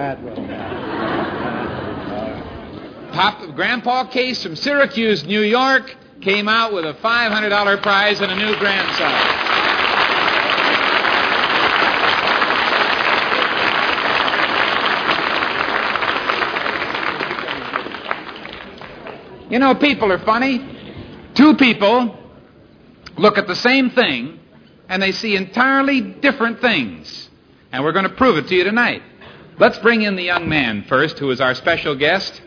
Pop, 3.13 3.55
Grandpa 3.55 4.09
Case 4.09 4.43
from 4.43 4.57
Syracuse, 4.57 5.25
New 5.25 5.43
York, 5.43 5.95
came 6.23 6.49
out 6.49 6.73
with 6.73 6.85
a 6.85 6.95
$500 6.95 7.83
prize 7.83 8.21
and 8.21 8.33
a 8.33 8.35
new 8.35 8.57
grandson. 8.59 9.64
You 19.51 19.59
know, 19.59 19.75
people 19.75 20.11
are 20.13 20.19
funny. 20.19 20.65
Two 21.35 21.57
people 21.57 22.17
look 23.17 23.39
at 23.39 23.47
the 23.47 23.57
same 23.57 23.91
thing 23.91 24.41
and 24.89 25.03
they 25.03 25.13
see 25.13 25.37
entirely 25.37 26.01
different 26.01 26.61
things. 26.61 27.31
And 27.73 27.85
we're 27.85 27.93
going 27.93 28.09
to 28.09 28.15
prove 28.15 28.39
it 28.39 28.49
to 28.49 28.55
you 28.55 28.65
tonight. 28.65 29.03
Let's 29.59 29.79
bring 29.79 30.03
in 30.03 30.17
the 30.17 30.23
young 30.23 30.49
man 30.49 30.85
first, 30.89 31.19
who 31.19 31.31
is 31.31 31.41
our 31.41 31.55
special 31.55 31.95
guest. 31.95 32.41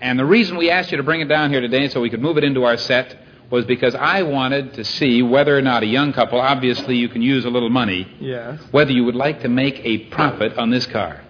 And 0.00 0.18
the 0.18 0.24
reason 0.24 0.56
we 0.56 0.70
asked 0.70 0.90
you 0.90 0.96
to 0.96 1.02
bring 1.02 1.20
it 1.20 1.28
down 1.28 1.50
here 1.50 1.60
today 1.60 1.88
so 1.88 2.00
we 2.00 2.10
could 2.10 2.20
move 2.22 2.36
it 2.38 2.44
into 2.44 2.64
our 2.64 2.76
set 2.76 3.18
was 3.50 3.64
because 3.66 3.94
I 3.94 4.22
wanted 4.22 4.74
to 4.74 4.84
see 4.84 5.22
whether 5.22 5.56
or 5.56 5.62
not 5.62 5.82
a 5.82 5.86
young 5.86 6.12
couple, 6.12 6.40
obviously 6.40 6.96
you 6.96 7.08
can 7.08 7.20
use 7.22 7.44
a 7.44 7.50
little 7.50 7.68
money, 7.70 8.08
Yes. 8.18 8.60
whether 8.70 8.90
you 8.92 9.04
would 9.04 9.14
like 9.14 9.42
to 9.42 9.48
make 9.48 9.80
a 9.84 9.98
profit 10.08 10.56
on 10.56 10.70
this 10.70 10.86
car. 10.86 11.20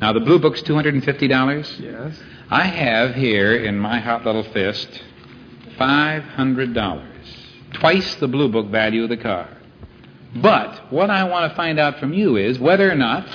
Now, 0.00 0.12
the 0.12 0.20
blue 0.20 0.38
book's 0.38 0.60
$250. 0.62 1.80
Yes. 1.80 2.20
I 2.50 2.64
have 2.64 3.14
here 3.14 3.56
in 3.64 3.78
my 3.78 3.98
hot 4.00 4.24
little 4.24 4.42
fist 4.44 5.02
$500, 5.78 7.04
twice 7.74 8.14
the 8.16 8.28
blue 8.28 8.48
book 8.48 8.68
value 8.68 9.04
of 9.04 9.08
the 9.08 9.16
car. 9.16 9.48
But 10.36 10.92
what 10.92 11.10
I 11.10 11.24
want 11.24 11.50
to 11.50 11.56
find 11.56 11.78
out 11.78 11.98
from 11.98 12.12
you 12.12 12.36
is 12.36 12.58
whether 12.58 12.90
or 12.90 12.94
not 12.94 13.26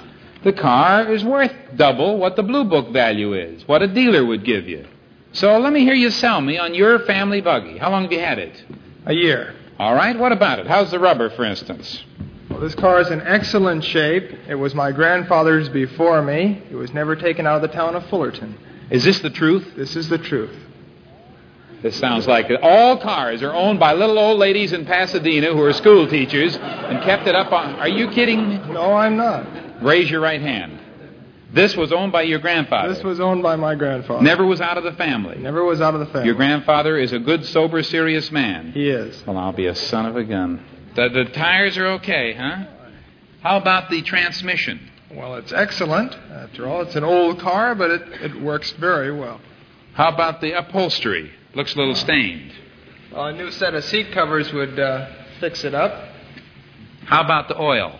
the 0.44 0.54
car 0.54 1.12
is 1.12 1.24
worth 1.24 1.54
double 1.76 2.18
what 2.18 2.36
the 2.36 2.44
blue 2.44 2.66
book 2.66 2.90
value 2.92 3.34
is, 3.34 3.68
what 3.68 3.82
a 3.82 3.88
dealer 3.88 4.26
would 4.26 4.44
give 4.44 4.68
you. 4.68 4.86
So 5.34 5.58
let 5.58 5.74
me 5.74 5.82
hear 5.82 5.96
you 5.96 6.12
sell 6.12 6.42
me 6.42 6.58
on 6.58 6.76
your 6.76 7.00
family 7.00 7.42
buggy. 7.42 7.78
How 7.78 7.90
long 7.90 8.04
have 8.04 8.12
you 8.12 8.20
had 8.20 8.38
it? 8.38 8.64
A 9.06 9.14
year. 9.14 9.56
All 9.80 9.96
right, 9.96 10.18
what 10.18 10.32
about 10.32 10.60
it? 10.60 10.68
How's 10.68 10.92
the 10.92 11.00
rubber, 11.00 11.30
for 11.32 11.44
instance? 11.44 12.04
Well, 12.50 12.60
this 12.60 12.76
car 12.76 13.02
is 13.02 13.10
in 13.10 13.22
excellent 13.22 13.84
shape. 13.84 14.32
It 14.48 14.56
was 14.56 14.76
my 14.76 14.92
grandfather's 14.92 15.70
before 15.70 16.22
me. 16.22 16.62
It 16.70 16.76
was 16.76 16.94
never 16.94 17.16
taken 17.16 17.48
out 17.48 17.56
of 17.56 17.62
the 17.64 17.76
town 17.76 17.96
of 17.96 18.06
Fullerton. 18.08 18.56
Is 18.92 19.04
this 19.04 19.20
the 19.20 19.32
truth? 19.32 19.74
This 19.76 19.96
is 19.96 20.08
the 20.08 20.20
truth. 20.20 20.56
This 21.82 21.98
sounds 21.98 22.28
like 22.28 22.50
it. 22.50 22.62
All 22.62 22.98
cars 22.98 23.42
are 23.42 23.54
owned 23.54 23.80
by 23.80 23.94
little 23.94 24.20
old 24.20 24.38
ladies 24.38 24.72
in 24.72 24.86
Pasadena 24.86 25.52
who 25.52 25.62
are 25.64 25.74
school 25.74 26.08
teachers 26.08 26.56
and 26.56 27.04
kept 27.04 27.28
it 27.28 27.34
up 27.34 27.52
on. 27.52 27.76
Are 27.76 27.90
you 27.90 28.10
kidding? 28.12 28.50
me? 28.50 28.58
No, 28.72 28.94
I'm 28.94 29.18
not. 29.18 29.63
Raise 29.84 30.10
your 30.10 30.22
right 30.22 30.42
hand. 30.42 30.80
This 31.52 31.76
was 31.76 31.92
owned 31.92 32.12
by 32.12 32.24
your 32.24 32.40
grandfather. 32.40 32.94
This 32.94 33.04
was 33.04 33.20
owned 33.20 33.44
by 33.44 33.56
my 33.58 33.76
grandfather. 33.76 34.24
Never 34.24 34.44
was 34.44 34.60
out 34.60 34.78
of 34.80 34.84
the 34.84 34.94
family. 34.94 35.38
Never 35.38 35.64
was 35.64 35.82
out 35.82 35.94
of 35.94 36.00
the 36.00 36.08
family. 36.08 36.26
Your 36.26 36.36
grandfather 36.36 36.98
is 36.98 37.14
a 37.14 37.20
good, 37.20 37.46
sober, 37.46 37.84
serious 37.84 38.32
man. 38.32 38.72
He 38.72 38.90
is. 38.90 39.24
Well, 39.28 39.38
I'll 39.38 39.54
be 39.54 39.68
a 39.68 39.76
son 39.76 40.08
of 40.08 40.16
a 40.16 40.24
gun. 40.24 40.66
The, 40.96 41.10
the 41.10 41.26
tires 41.26 41.78
are 41.78 41.88
okay, 42.00 42.34
huh? 42.34 42.66
How 43.42 43.58
about 43.58 43.92
the 43.92 44.02
transmission? 44.02 44.90
Well, 45.12 45.36
it's 45.36 45.54
excellent. 45.54 46.16
After 46.32 46.68
all, 46.68 46.82
it's 46.82 46.96
an 46.96 47.04
old 47.04 47.40
car, 47.40 47.76
but 47.76 47.92
it, 47.92 48.02
it 48.22 48.42
works 48.42 48.72
very 48.72 49.12
well. 49.12 49.40
How 49.94 50.10
about 50.10 50.42
the 50.42 50.58
upholstery? 50.58 51.32
Looks 51.54 51.76
a 51.76 51.78
little 51.78 51.94
stained. 51.94 52.52
Well, 53.12 53.26
a 53.28 53.34
new 53.34 53.52
set 53.52 53.76
of 53.76 53.84
seat 53.84 54.12
covers 54.12 54.52
would 54.54 54.80
uh, 54.80 55.08
fix 55.40 55.64
it 55.64 55.76
up. 55.76 56.10
How 57.06 57.24
about 57.24 57.48
the 57.48 57.62
oil? 57.62 58.00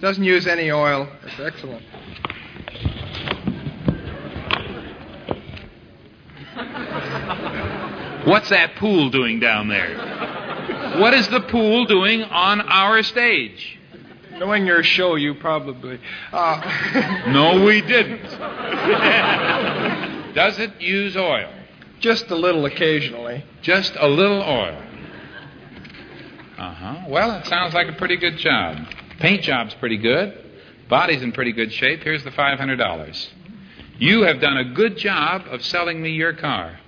Doesn't 0.00 0.24
use 0.24 0.46
any 0.46 0.70
oil. 0.70 1.08
It's 1.24 1.40
excellent. 1.40 1.82
What's 8.26 8.50
that 8.50 8.76
pool 8.76 9.10
doing 9.10 9.40
down 9.40 9.68
there? 9.68 10.98
What 11.00 11.14
is 11.14 11.26
the 11.28 11.40
pool 11.40 11.86
doing 11.86 12.22
on 12.22 12.60
our 12.60 13.02
stage? 13.02 13.78
Knowing 14.32 14.66
your 14.66 14.82
show, 14.82 15.14
you 15.16 15.34
probably. 15.34 15.98
Uh, 16.32 17.24
No, 17.28 17.64
we 17.64 17.80
didn't. 17.80 18.22
Does 20.34 20.58
it 20.58 20.80
use 20.80 21.16
oil? 21.16 21.52
just 22.00 22.30
a 22.30 22.34
little 22.34 22.64
occasionally. 22.64 23.44
Just 23.60 23.92
a 23.98 24.08
little 24.08 24.40
oil. 24.40 24.82
Uh 26.56 26.72
huh. 26.74 27.04
Well, 27.08 27.32
it 27.38 27.46
sounds 27.46 27.74
like 27.74 27.88
a 27.88 27.92
pretty 27.92 28.16
good 28.16 28.38
job. 28.38 28.78
Paint 29.20 29.42
job's 29.42 29.74
pretty 29.74 29.98
good. 29.98 30.36
Body's 30.88 31.22
in 31.22 31.32
pretty 31.32 31.52
good 31.52 31.72
shape. 31.72 32.02
Here's 32.02 32.24
the 32.24 32.30
$500. 32.30 33.28
You 33.98 34.22
have 34.22 34.40
done 34.40 34.56
a 34.56 34.64
good 34.64 34.96
job 34.96 35.44
of 35.48 35.62
selling 35.62 36.02
me 36.02 36.10
your 36.10 36.32
car. 36.32 36.78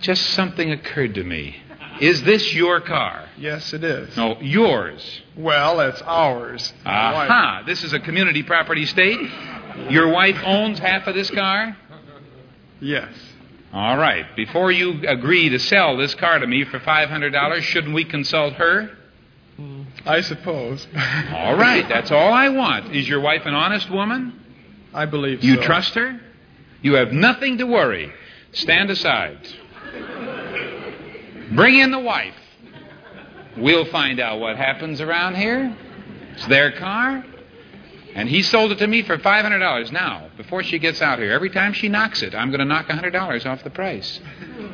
Just 0.00 0.30
something 0.30 0.70
occurred 0.70 1.14
to 1.14 1.24
me. 1.24 1.56
Is 2.00 2.22
this 2.22 2.54
your 2.54 2.80
car? 2.80 3.28
Yes, 3.36 3.72
it 3.72 3.84
is. 3.84 4.16
No, 4.16 4.40
yours. 4.40 5.22
Well, 5.36 5.80
it's 5.80 6.00
ours. 6.02 6.72
My 6.84 7.12
wife- 7.12 7.30
Aha! 7.30 7.62
This 7.66 7.84
is 7.84 7.92
a 7.92 8.00
community 8.00 8.42
property 8.42 8.86
state. 8.86 9.20
Your 9.90 10.08
wife 10.08 10.40
owns 10.44 10.78
half 10.78 11.06
of 11.06 11.14
this 11.14 11.30
car? 11.30 11.76
Yes. 12.80 13.12
All 13.72 13.96
right. 13.96 14.26
Before 14.36 14.72
you 14.72 15.06
agree 15.06 15.50
to 15.50 15.58
sell 15.58 15.96
this 15.96 16.14
car 16.14 16.38
to 16.38 16.46
me 16.46 16.64
for 16.64 16.78
$500, 16.80 17.62
shouldn't 17.62 17.94
we 17.94 18.04
consult 18.04 18.54
her? 18.54 18.90
I 20.04 20.20
suppose. 20.20 20.86
All 21.34 21.56
right. 21.56 21.88
That's 21.88 22.10
all 22.10 22.32
I 22.32 22.48
want. 22.48 22.94
Is 22.94 23.08
your 23.08 23.20
wife 23.20 23.42
an 23.46 23.54
honest 23.54 23.88
woman? 23.90 24.40
I 24.92 25.06
believe 25.06 25.42
You 25.44 25.56
so. 25.56 25.62
trust 25.62 25.94
her? 25.94 26.20
You 26.82 26.94
have 26.94 27.12
nothing 27.12 27.58
to 27.58 27.64
worry. 27.64 28.12
Stand 28.52 28.90
aside. 28.90 29.38
Bring 31.52 31.78
in 31.78 31.90
the 31.90 31.98
wife. 32.00 32.34
We'll 33.56 33.84
find 33.86 34.18
out 34.20 34.40
what 34.40 34.56
happens 34.56 35.00
around 35.00 35.36
here. 35.36 35.76
It's 36.34 36.46
their 36.46 36.72
car. 36.72 37.24
And 38.14 38.28
he 38.28 38.42
sold 38.42 38.72
it 38.72 38.78
to 38.78 38.86
me 38.86 39.02
for 39.02 39.16
$500. 39.18 39.92
Now, 39.92 40.28
before 40.36 40.62
she 40.62 40.78
gets 40.78 41.00
out 41.00 41.18
here, 41.18 41.30
every 41.32 41.48
time 41.50 41.72
she 41.72 41.88
knocks 41.88 42.22
it, 42.22 42.34
I'm 42.34 42.48
going 42.50 42.58
to 42.60 42.64
knock 42.66 42.86
$100 42.88 43.46
off 43.46 43.62
the 43.64 43.70
price. 43.70 44.20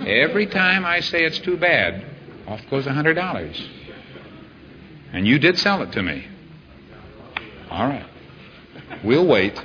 Every 0.06 0.46
time 0.46 0.84
I 0.84 1.00
say 1.00 1.24
it's 1.24 1.38
too 1.38 1.56
bad, 1.56 2.04
off 2.48 2.60
goes 2.70 2.86
$100. 2.86 3.68
And 5.12 5.26
you 5.26 5.38
did 5.38 5.58
sell 5.58 5.82
it 5.82 5.92
to 5.92 6.02
me. 6.02 6.26
All 7.70 7.86
right. 7.88 8.06
We'll 9.04 9.26
wait. 9.26 9.60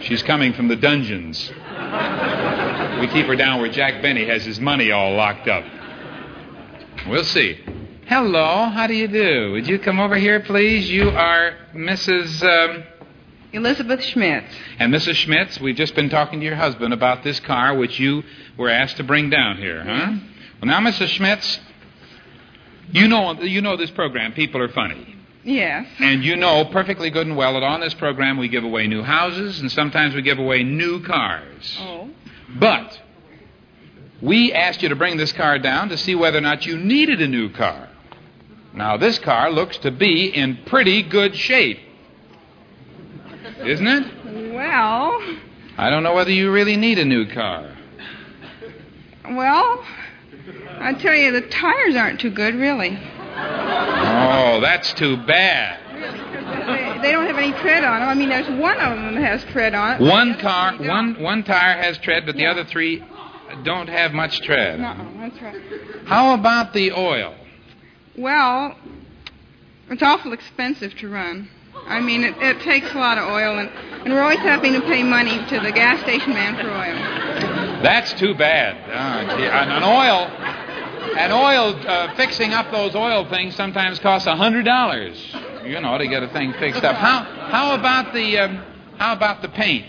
She's 0.00 0.22
coming 0.22 0.52
from 0.52 0.68
the 0.68 0.76
dungeons. 0.76 1.48
We 3.00 3.06
keep 3.08 3.26
her 3.26 3.36
down 3.36 3.60
where 3.60 3.70
Jack 3.70 4.02
Benny 4.02 4.26
has 4.26 4.44
his 4.44 4.60
money 4.60 4.90
all 4.90 5.14
locked 5.14 5.48
up. 5.48 5.64
We'll 7.08 7.24
see. 7.24 7.58
Hello, 8.06 8.66
how 8.68 8.86
do 8.86 8.94
you 8.94 9.08
do? 9.08 9.52
Would 9.52 9.66
you 9.66 9.78
come 9.78 9.98
over 10.00 10.16
here, 10.16 10.40
please? 10.40 10.88
You 10.90 11.10
are 11.10 11.54
Mrs. 11.74 12.42
Um, 12.42 12.84
Elizabeth 13.52 14.02
Schmitz. 14.02 14.46
and 14.78 14.92
Mrs. 14.92 15.14
Schmitz. 15.16 15.60
We've 15.60 15.74
just 15.76 15.94
been 15.94 16.08
talking 16.08 16.40
to 16.40 16.46
your 16.46 16.56
husband 16.56 16.92
about 16.94 17.24
this 17.24 17.40
car 17.40 17.74
which 17.76 17.98
you 17.98 18.22
were 18.56 18.68
asked 18.70 18.98
to 18.98 19.04
bring 19.04 19.28
down 19.30 19.56
here, 19.56 19.82
huh? 19.82 20.12
Well, 20.60 20.68
now, 20.68 20.80
Mrs. 20.80 21.08
Schmitz, 21.08 21.58
you 22.90 23.08
know 23.08 23.32
you 23.42 23.60
know 23.60 23.76
this 23.76 23.90
program. 23.90 24.32
People 24.32 24.62
are 24.62 24.68
funny. 24.68 25.14
Yes. 25.44 25.86
And 26.00 26.24
you 26.24 26.34
know 26.36 26.64
perfectly 26.64 27.10
good 27.10 27.26
and 27.26 27.36
well 27.36 27.54
that 27.54 27.62
on 27.62 27.80
this 27.80 27.94
program 27.94 28.36
we 28.36 28.48
give 28.48 28.64
away 28.64 28.88
new 28.88 29.02
houses 29.02 29.60
and 29.60 29.70
sometimes 29.70 30.14
we 30.14 30.22
give 30.22 30.38
away 30.38 30.64
new 30.64 31.02
cars. 31.02 31.76
Oh. 31.80 32.10
But 32.58 33.00
we 34.20 34.52
asked 34.52 34.82
you 34.82 34.88
to 34.88 34.96
bring 34.96 35.16
this 35.16 35.32
car 35.32 35.58
down 35.58 35.90
to 35.90 35.96
see 35.96 36.14
whether 36.14 36.38
or 36.38 36.42
not 36.42 36.66
you 36.66 36.76
needed 36.76 37.20
a 37.20 37.28
new 37.28 37.50
car. 37.50 37.88
Now, 38.72 38.96
this 38.96 39.18
car 39.18 39.50
looks 39.50 39.78
to 39.78 39.90
be 39.90 40.26
in 40.26 40.58
pretty 40.66 41.02
good 41.02 41.34
shape. 41.36 41.78
Isn't 43.64 43.86
it? 43.86 44.52
Well, 44.54 45.36
I 45.78 45.88
don't 45.90 46.02
know 46.02 46.14
whether 46.14 46.30
you 46.30 46.50
really 46.50 46.76
need 46.76 46.98
a 46.98 47.04
new 47.04 47.26
car. 47.26 47.74
well, 49.24 49.84
I 50.78 50.94
tell 50.94 51.14
you, 51.14 51.32
the 51.32 51.42
tires 51.42 51.96
aren't 51.96 52.20
too 52.20 52.30
good, 52.30 52.54
really. 52.54 52.98
Oh, 53.38 54.60
that's 54.60 54.92
too 54.94 55.16
bad. 55.18 55.80
They, 56.66 57.02
they 57.02 57.12
don't 57.12 57.26
have 57.26 57.38
any 57.38 57.52
tread 57.52 57.84
on 57.84 58.00
them. 58.00 58.08
I 58.08 58.14
mean, 58.14 58.28
there's 58.28 58.48
one 58.60 58.80
of 58.80 58.96
them 58.96 59.14
that 59.14 59.22
has 59.22 59.44
tread 59.52 59.74
on 59.74 59.94
it. 59.94 60.00
One 60.04 60.38
car, 60.38 60.76
one 60.76 61.20
one 61.22 61.42
tire 61.44 61.76
has 61.80 61.98
tread, 61.98 62.26
but 62.26 62.36
the 62.36 62.46
other 62.46 62.64
three 62.64 63.04
don't 63.62 63.88
have 63.88 64.12
much 64.12 64.40
tread. 64.40 64.80
No, 64.80 64.94
that's 65.18 65.40
right. 65.40 65.60
How 66.06 66.34
about 66.34 66.72
the 66.72 66.92
oil? 66.92 67.34
Well, 68.16 68.76
it's 69.90 70.02
awful 70.02 70.32
expensive 70.32 70.94
to 70.96 71.08
run. 71.08 71.48
I 71.86 72.00
mean, 72.00 72.24
it, 72.24 72.36
it 72.38 72.60
takes 72.62 72.92
a 72.94 72.98
lot 72.98 73.18
of 73.18 73.28
oil, 73.28 73.58
and, 73.58 73.68
and 74.04 74.12
we're 74.12 74.22
always 74.22 74.38
having 74.38 74.72
to 74.72 74.80
pay 74.80 75.02
money 75.02 75.44
to 75.46 75.60
the 75.60 75.70
gas 75.72 76.00
station 76.00 76.32
man 76.32 76.56
for 76.56 76.70
oil. 76.70 77.82
That's 77.82 78.12
too 78.14 78.34
bad. 78.34 78.76
Ah, 78.90 79.20
an, 79.20 79.70
an 79.70 79.82
oil, 79.82 80.30
an 81.16 81.32
oil 81.32 81.74
uh, 81.86 82.14
fixing 82.16 82.52
up 82.52 82.70
those 82.70 82.94
oil 82.94 83.28
things 83.28 83.54
sometimes 83.56 83.98
costs 83.98 84.26
a 84.26 84.36
hundred 84.36 84.64
dollars. 84.64 85.16
You 85.64 85.80
know, 85.80 85.98
to 85.98 86.06
get 86.06 86.22
a 86.22 86.28
thing 86.28 86.52
fixed 86.54 86.84
up. 86.84 86.96
How 86.96 87.24
how 87.24 87.74
about 87.74 88.12
the 88.12 88.38
um, 88.38 88.62
how 88.98 89.12
about 89.14 89.42
the 89.42 89.48
paint? 89.48 89.86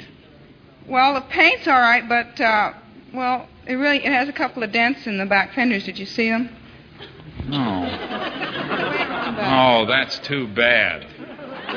Well, 0.88 1.14
the 1.16 1.22
paint's 1.22 1.68
all 1.68 1.80
right, 1.80 2.08
but 2.08 2.40
uh, 2.42 2.74
well, 3.14 3.48
it 3.66 3.74
really 3.76 3.98
it 3.98 4.12
has 4.12 4.30
a 4.30 4.34
couple 4.34 4.64
of 4.64 4.72
dents 4.72 5.06
in 5.06 5.18
the 5.18 5.26
back 5.26 5.54
fenders. 5.54 5.84
Did 5.86 6.00
you 6.00 6.06
see 6.06 6.30
them? 6.30 6.50
No. 7.46 8.34
Oh, 9.40 9.86
that's 9.86 10.18
too 10.20 10.48
bad. 10.48 11.06
Too 11.68 11.76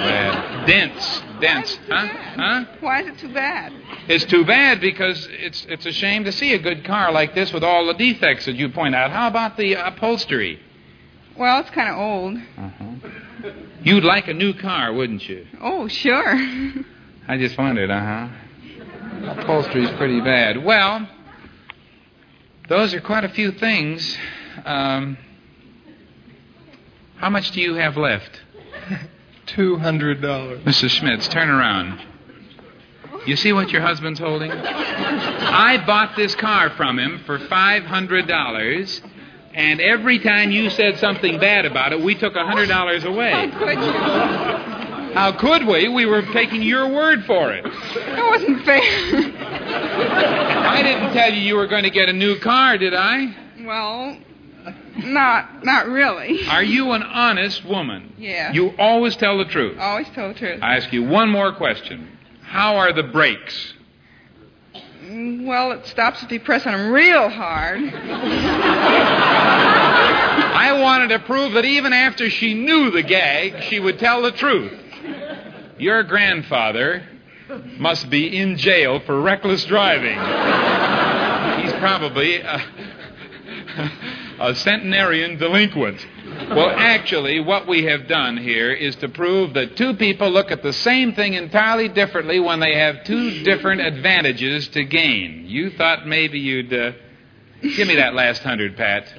bad. 0.00 0.66
Dents, 0.66 1.22
dents, 1.40 1.78
huh? 1.88 2.06
Huh? 2.36 2.64
Why 2.80 3.02
is 3.02 3.08
it 3.08 3.18
too 3.18 3.32
bad? 3.32 3.72
It's 4.08 4.24
too 4.24 4.44
bad 4.44 4.80
because 4.80 5.26
it's 5.30 5.66
it's 5.68 5.86
a 5.86 5.92
shame 5.92 6.24
to 6.24 6.32
see 6.32 6.54
a 6.54 6.58
good 6.58 6.84
car 6.84 7.12
like 7.12 7.34
this 7.34 7.52
with 7.52 7.62
all 7.64 7.86
the 7.86 7.94
defects 7.94 8.46
that 8.46 8.56
you 8.56 8.68
point 8.70 8.94
out. 8.94 9.10
How 9.10 9.28
about 9.28 9.56
the 9.56 9.74
upholstery? 9.74 10.60
Well, 11.36 11.60
it's 11.60 11.70
kind 11.70 11.88
of 11.88 11.98
old. 11.98 12.36
Uh-huh. 12.36 13.50
You'd 13.82 14.04
like 14.04 14.28
a 14.28 14.34
new 14.34 14.54
car, 14.54 14.92
wouldn't 14.92 15.28
you? 15.28 15.46
Oh, 15.60 15.88
sure. 15.88 16.34
I 17.28 17.36
just 17.38 17.58
wondered, 17.58 17.90
uh 17.90 18.00
huh. 18.00 18.28
Upholstery's 19.32 19.90
pretty 19.92 20.20
bad. 20.20 20.62
Well, 20.62 21.08
those 22.68 22.94
are 22.94 23.00
quite 23.00 23.24
a 23.24 23.28
few 23.28 23.52
things. 23.52 24.16
Um, 24.64 25.18
how 27.16 27.30
much 27.30 27.50
do 27.52 27.60
you 27.60 27.74
have 27.74 27.96
left? 27.96 28.40
Two 29.46 29.76
hundred 29.76 30.20
dollars. 30.22 30.60
Mrs. 30.64 30.90
Schmitz, 30.90 31.28
turn 31.28 31.48
around. 31.48 32.00
You 33.26 33.36
see 33.36 33.52
what 33.52 33.70
your 33.70 33.80
husband's 33.80 34.18
holding? 34.20 34.50
I 34.52 35.82
bought 35.86 36.14
this 36.16 36.34
car 36.34 36.70
from 36.70 36.98
him 36.98 37.22
for 37.24 37.38
$500, 37.38 39.00
And 39.54 39.80
every 39.80 40.18
time 40.18 40.50
you 40.50 40.68
said 40.68 40.98
something 40.98 41.38
bad 41.40 41.64
about 41.64 41.92
it, 41.92 42.00
we 42.02 42.14
took 42.16 42.34
a 42.34 42.40
$100 42.40 43.04
away. 43.04 43.30
How 43.30 43.58
could 43.58 43.78
you? 43.78 43.92
How 45.14 45.32
could 45.32 45.66
we? 45.66 45.88
We 45.88 46.04
were 46.06 46.22
taking 46.32 46.60
your 46.62 46.88
word 46.88 47.24
for 47.24 47.52
it. 47.54 47.64
That 47.64 48.26
wasn't 48.30 48.64
fair. 48.64 48.82
I 50.66 50.82
didn't 50.82 51.12
tell 51.14 51.32
you 51.32 51.40
you 51.40 51.54
were 51.56 51.68
going 51.68 51.84
to 51.84 51.90
get 51.90 52.08
a 52.08 52.12
new 52.12 52.38
car, 52.40 52.76
did 52.76 52.94
I? 52.94 53.34
well, 53.64 54.18
not 54.96 55.64
not 55.64 55.86
really. 55.88 56.46
Are 56.46 56.62
you 56.62 56.92
an 56.92 57.02
honest 57.02 57.64
woman? 57.64 58.12
Yeah. 58.18 58.52
You 58.52 58.70
always 58.78 59.16
tell 59.16 59.38
the 59.38 59.46
truth. 59.46 59.78
Always 59.78 60.08
told 60.10 60.34
the 60.34 60.38
truth. 60.38 60.60
I 60.62 60.76
ask 60.76 60.92
you 60.92 61.04
one 61.04 61.30
more 61.30 61.52
question. 61.52 62.08
How 62.42 62.76
are 62.76 62.92
the 62.92 63.02
brakes? 63.02 63.74
Well, 65.06 65.72
it 65.72 65.86
stops 65.86 66.22
if 66.22 66.32
you 66.32 66.40
press 66.40 66.66
on 66.66 66.72
them 66.72 66.90
real 66.90 67.28
hard. 67.28 67.80
I 70.64 70.80
wanted 70.80 71.08
to 71.08 71.18
prove 71.20 71.52
that 71.54 71.64
even 71.64 71.92
after 71.92 72.30
she 72.30 72.54
knew 72.54 72.90
the 72.90 73.02
gag, 73.02 73.64
she 73.64 73.78
would 73.80 73.98
tell 73.98 74.22
the 74.22 74.32
truth. 74.32 74.72
Your 75.78 76.04
grandfather 76.04 77.06
must 77.78 78.08
be 78.08 78.34
in 78.36 78.56
jail 78.56 79.00
for 79.00 79.20
reckless 79.20 79.64
driving. 79.66 80.18
He's 81.62 81.72
probably 81.80 82.36
a, 82.36 82.62
a 84.44 84.54
centenarian 84.54 85.38
delinquent. 85.38 86.06
Well, 86.50 86.70
actually, 86.70 87.40
what 87.40 87.66
we 87.66 87.84
have 87.84 88.06
done 88.06 88.36
here 88.36 88.72
is 88.72 88.96
to 88.96 89.08
prove 89.08 89.54
that 89.54 89.76
two 89.76 89.94
people 89.94 90.30
look 90.30 90.50
at 90.50 90.62
the 90.62 90.72
same 90.72 91.14
thing 91.14 91.34
entirely 91.34 91.88
differently 91.88 92.40
when 92.40 92.60
they 92.60 92.76
have 92.76 93.04
two 93.04 93.42
different 93.42 93.80
advantages 93.80 94.68
to 94.68 94.84
gain. 94.84 95.44
You 95.46 95.70
thought 95.70 96.06
maybe 96.06 96.38
you'd. 96.38 96.72
Uh, 96.72 96.92
give 97.76 97.88
me 97.88 97.96
that 97.96 98.14
last 98.14 98.42
hundred, 98.42 98.76
Pat. 98.76 99.12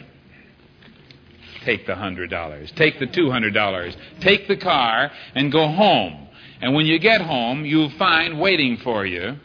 Take 1.63 1.87
the 1.87 1.95
hundred 1.95 2.29
dollars. 2.29 2.71
Take 2.75 2.99
the 2.99 3.07
two 3.07 3.31
hundred 3.31 3.53
dollars. 3.53 3.95
Take 4.19 4.47
the 4.47 4.57
car 4.57 5.11
and 5.33 5.51
go 5.51 5.67
home. 5.67 6.27
And 6.61 6.73
when 6.73 6.85
you 6.85 6.99
get 6.99 7.21
home, 7.21 7.65
you'll 7.65 7.89
find 7.91 8.39
waiting 8.39 8.77
for 8.77 9.05
you 9.05 9.39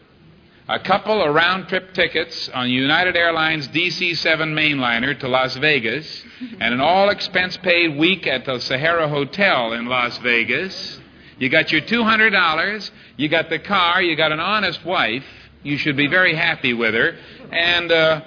a 0.71 0.79
couple 0.79 1.21
of 1.21 1.35
round 1.35 1.67
trip 1.67 1.93
tickets 1.95 2.49
on 2.51 2.71
United 2.71 3.17
Airlines 3.17 3.67
DC 3.69 4.17
7 4.17 4.55
mainliner 4.55 5.19
to 5.19 5.27
Las 5.27 5.57
Vegas 5.57 6.23
and 6.61 6.73
an 6.73 6.81
all 6.81 7.11
expense 7.11 7.57
paid 7.57 7.99
week 7.99 8.25
at 8.29 8.45
the 8.45 8.61
Sahara 8.61 9.09
Hotel 9.09 9.73
in 9.73 9.87
Las 9.87 10.17
Vegas. 10.19 11.01
You 11.39 11.49
got 11.49 11.73
your 11.73 11.81
$200, 11.81 12.91
you 13.17 13.29
got 13.29 13.51
the 13.51 13.59
car, 13.59 14.01
you 14.01 14.15
got 14.15 14.31
an 14.31 14.39
honest 14.39 14.85
wife. 14.85 15.25
You 15.65 15.77
should 15.77 15.97
be 15.97 16.07
very 16.07 16.37
happy 16.37 16.73
with 16.73 16.95
her. 16.95 17.17
And 17.51 17.91
uh, 17.91 18.21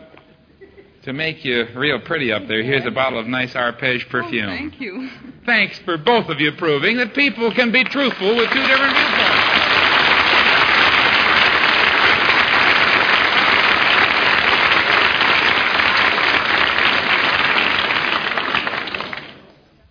to 1.04 1.14
make 1.14 1.46
you 1.46 1.66
real 1.76 2.00
pretty 2.02 2.34
up 2.34 2.48
there, 2.48 2.62
here's 2.62 2.86
a 2.86 2.92
bottle 2.92 3.20
of 3.20 3.28
nice 3.28 3.54
arpege 3.54 4.10
perfume. 4.10 4.50
Oh, 4.50 4.56
Thank 4.56 4.82
you. 4.82 5.10
Thanks 5.46 5.80
for 5.80 5.98
both 5.98 6.28
of 6.28 6.42
you 6.42 6.52
proving 6.54 6.98
that 6.98 7.14
people 7.14 7.52
can 7.54 7.72
be 7.72 7.84
truthful 7.86 8.36
with 8.36 8.50
two 8.50 8.68
different 8.68 8.96
viewpoints. 8.96 9.23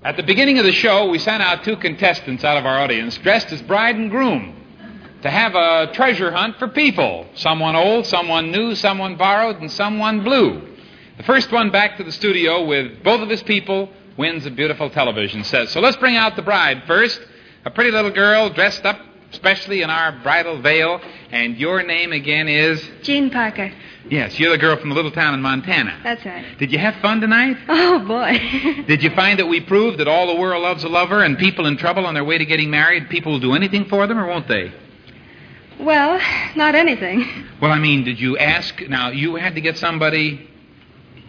At 0.04 0.16
the 0.16 0.24
beginning 0.24 0.58
of 0.58 0.64
the 0.64 0.72
show, 0.72 1.08
we 1.08 1.18
sent 1.18 1.44
out 1.44 1.62
two 1.62 1.76
contestants 1.76 2.42
out 2.42 2.56
of 2.56 2.66
our 2.66 2.80
audience 2.80 3.16
dressed 3.18 3.52
as 3.52 3.62
bride 3.62 3.94
and 3.94 4.10
groom 4.10 4.56
to 5.22 5.30
have 5.30 5.54
a 5.54 5.92
treasure 5.92 6.32
hunt 6.32 6.58
for 6.58 6.66
people 6.66 7.26
someone 7.34 7.76
old, 7.76 8.06
someone 8.06 8.50
new, 8.50 8.74
someone 8.74 9.14
borrowed, 9.16 9.60
and 9.60 9.70
someone 9.70 10.24
blue. 10.24 10.76
The 11.18 11.22
first 11.22 11.52
one 11.52 11.70
back 11.70 11.98
to 11.98 12.04
the 12.04 12.10
studio 12.10 12.64
with 12.64 13.04
both 13.04 13.20
of 13.20 13.28
his 13.28 13.44
people 13.44 13.90
wins 14.16 14.44
a 14.44 14.50
beautiful 14.50 14.90
television 14.90 15.44
set. 15.44 15.68
So 15.68 15.78
let's 15.80 15.96
bring 15.98 16.16
out 16.16 16.34
the 16.34 16.42
bride 16.42 16.82
first. 16.88 17.20
A 17.64 17.70
pretty 17.70 17.92
little 17.92 18.10
girl 18.10 18.50
dressed 18.50 18.84
up 18.84 18.98
especially 19.32 19.82
in 19.82 19.90
our 19.90 20.12
bridal 20.22 20.60
veil. 20.60 21.00
And 21.30 21.56
your 21.56 21.82
name 21.82 22.12
again 22.12 22.48
is? 22.48 22.86
Jean 23.02 23.30
Parker. 23.30 23.72
Yes, 24.10 24.38
you're 24.38 24.50
the 24.50 24.58
girl 24.58 24.76
from 24.76 24.88
the 24.88 24.94
little 24.94 25.10
town 25.10 25.32
in 25.34 25.40
Montana. 25.40 25.98
That's 26.02 26.24
right. 26.26 26.44
Did 26.58 26.72
you 26.72 26.78
have 26.78 26.94
fun 26.96 27.20
tonight? 27.20 27.56
Oh, 27.68 28.00
boy. 28.00 28.38
Did 28.86 29.02
you 29.02 29.10
find 29.10 29.38
that 29.38 29.46
we 29.46 29.60
proved 29.60 29.98
that 29.98 30.08
all 30.08 30.26
the 30.34 30.40
world 30.40 30.62
loves 30.62 30.84
a 30.84 30.88
lover 30.88 31.22
and 31.22 31.38
people 31.38 31.66
in 31.66 31.76
trouble 31.76 32.04
on 32.06 32.14
their 32.14 32.24
way 32.24 32.36
to 32.38 32.44
getting 32.44 32.68
married, 32.70 33.08
people 33.08 33.32
will 33.32 33.40
do 33.40 33.54
anything 33.54 33.84
for 33.86 34.06
them 34.06 34.18
or 34.18 34.26
won't 34.26 34.48
they? 34.48 34.72
well, 35.80 36.20
not 36.54 36.74
anything. 36.74 37.24
Well, 37.60 37.72
I 37.72 37.78
mean, 37.78 38.04
did 38.04 38.20
you 38.20 38.36
ask? 38.38 38.80
Now, 38.88 39.10
you 39.10 39.34
had 39.36 39.54
to 39.56 39.60
get 39.60 39.76
somebody 39.78 40.48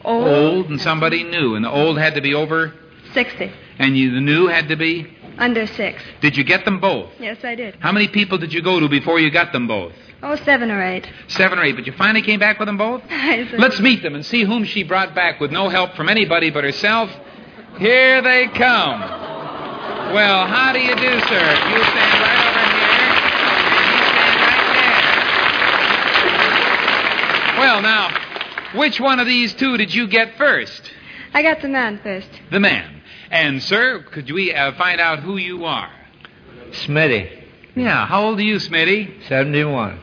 Old? 0.04 0.28
old 0.28 0.70
and 0.70 0.80
somebody 0.82 1.24
new, 1.24 1.56
and 1.56 1.64
the 1.66 1.72
old 1.72 1.98
had 1.98 2.16
to 2.16 2.22
be 2.22 2.34
over, 2.36 2.74
60. 3.14 3.52
and 3.80 3.98
you, 3.98 4.12
the 4.14 4.20
new 4.22 4.48
had 4.48 4.68
to 4.68 4.76
be. 4.76 5.08
Under 5.38 5.66
six. 5.68 6.02
Did 6.22 6.38
you 6.38 6.44
get 6.44 6.64
them 6.66 6.80
both? 6.80 7.10
Yes, 7.20 7.38
I 7.44 7.56
did. 7.56 7.76
How 7.80 7.92
many 7.92 8.08
people 8.08 8.38
did 8.38 8.54
you 8.54 8.62
go 8.62 8.80
to 8.80 8.88
before 8.88 9.20
you 9.20 9.30
got 9.32 9.52
them 9.52 9.68
both? 9.68 9.94
Oh, 10.22 10.36
seven 10.38 10.72
or 10.72 10.82
eight. 10.82 11.08
Seven 11.28 11.60
or 11.60 11.64
eight, 11.64 11.76
but 11.76 11.86
you 11.86 11.92
finally 11.94 12.22
came 12.22 12.40
back 12.40 12.60
with 12.60 12.68
them 12.68 12.78
both? 12.78 13.02
I 13.10 13.46
said- 13.50 13.60
Let's 13.60 13.80
meet 13.80 14.02
them 14.04 14.16
and 14.16 14.26
see 14.26 14.44
whom 14.44 14.64
she 14.64 14.84
brought 14.84 15.14
back 15.16 15.40
with 15.40 15.52
no 15.52 15.70
help 15.70 15.96
from 15.96 16.08
anybody 16.08 16.50
but 16.50 16.64
herself. 16.64 17.10
Here 17.78 18.22
they 18.22 18.48
come. 18.50 19.02
Well, 20.14 20.46
how 20.48 20.72
do 20.72 20.80
you 20.80 20.96
do, 20.96 21.02
sir? 21.02 21.10
You 21.10 21.84
stand 21.84 22.22
right 22.22 22.46
over 22.48 22.60
here. 22.62 23.10
You 23.10 23.98
stand 24.12 24.38
right 24.40 24.74
there. 27.56 27.60
Well, 27.60 27.82
now, 27.82 28.10
which 28.76 29.00
one 29.00 29.20
of 29.20 29.26
these 29.28 29.54
two 29.56 29.78
did 29.78 29.94
you 29.94 30.08
get 30.08 30.38
first? 30.38 30.92
I 31.34 31.42
got 31.42 31.62
the 31.62 31.68
man 31.70 32.00
first. 32.04 32.30
The 32.52 32.60
man. 32.60 33.02
And, 33.34 33.62
sir, 33.64 34.06
could 34.12 34.30
we 34.32 34.54
uh, 34.54 34.74
find 34.74 35.02
out 35.02 35.20
who 35.20 35.38
you 35.38 35.66
are? 35.66 35.90
Smitty, 36.72 37.44
Yeah, 37.76 38.06
how 38.06 38.26
old 38.26 38.40
are 38.40 38.44
you, 38.44 38.58
Smitty? 38.58 39.28
71. 39.28 40.00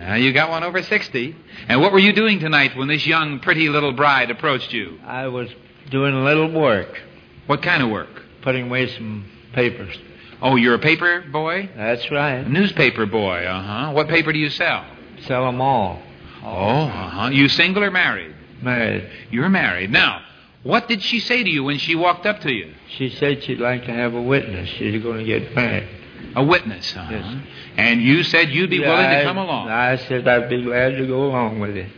Uh, 0.00 0.14
you 0.14 0.32
got 0.32 0.50
one 0.50 0.62
over 0.62 0.82
60. 0.82 1.36
And 1.68 1.80
what 1.80 1.92
were 1.92 1.98
you 1.98 2.12
doing 2.12 2.38
tonight 2.38 2.76
when 2.76 2.88
this 2.88 3.06
young, 3.06 3.40
pretty 3.40 3.68
little 3.68 3.92
bride 3.92 4.30
approached 4.30 4.72
you? 4.72 4.98
I 5.06 5.28
was 5.28 5.48
doing 5.90 6.14
a 6.14 6.22
little 6.24 6.50
work, 6.52 7.00
What 7.46 7.62
kind 7.62 7.82
of 7.82 7.90
work? 7.90 8.08
putting 8.42 8.66
away 8.68 8.88
some 8.88 9.24
papers. 9.52 9.94
Oh, 10.40 10.56
you're 10.56 10.74
a 10.74 10.78
paper 10.78 11.22
boy? 11.30 11.68
That's 11.76 12.10
right. 12.10 12.36
A 12.44 12.48
newspaper 12.48 13.04
boy, 13.06 13.44
uh 13.44 13.62
huh. 13.86 13.92
What 13.92 14.08
paper 14.08 14.32
do 14.32 14.38
you 14.38 14.48
sell? 14.50 14.84
Sell 15.18 15.26
Sell 15.26 15.48
'em 15.48 15.60
all. 15.60 16.00
Oh, 16.42 16.84
uh 16.84 17.08
huh. 17.10 17.28
You 17.30 17.48
single 17.48 17.84
or 17.84 17.90
married? 17.90 18.34
Married. 18.62 19.10
You're 19.30 19.50
married. 19.50 19.90
Now, 19.90 20.22
what 20.62 20.88
did 20.88 21.02
she 21.02 21.20
say 21.20 21.42
to 21.42 21.48
you 21.50 21.64
when 21.64 21.78
she 21.78 21.94
walked 21.94 22.26
up 22.26 22.40
to 22.40 22.52
you? 22.52 22.74
She 22.88 23.08
said 23.10 23.42
she'd 23.44 23.60
like 23.60 23.84
to 23.86 23.92
have 23.92 24.14
a 24.14 24.20
witness. 24.22 24.68
She's 24.70 25.02
going 25.02 25.18
to 25.18 25.24
get 25.24 25.54
married. 25.54 25.88
A 26.36 26.44
witness, 26.44 26.94
uh 26.96 27.02
huh. 27.04 27.12
Yes. 27.12 27.46
And 27.76 28.02
you 28.02 28.22
said 28.22 28.50
you'd 28.50 28.70
be 28.70 28.76
Yeah, 28.76 28.88
willing 28.88 29.10
to 29.18 29.24
come 29.24 29.38
along. 29.38 29.68
I 29.68 29.96
said 29.96 30.28
I'd 30.28 30.48
be 30.50 30.62
glad 30.62 30.90
to 30.98 31.06
go 31.06 31.24
along 31.24 31.60
with 31.60 31.76
it. 31.76 31.90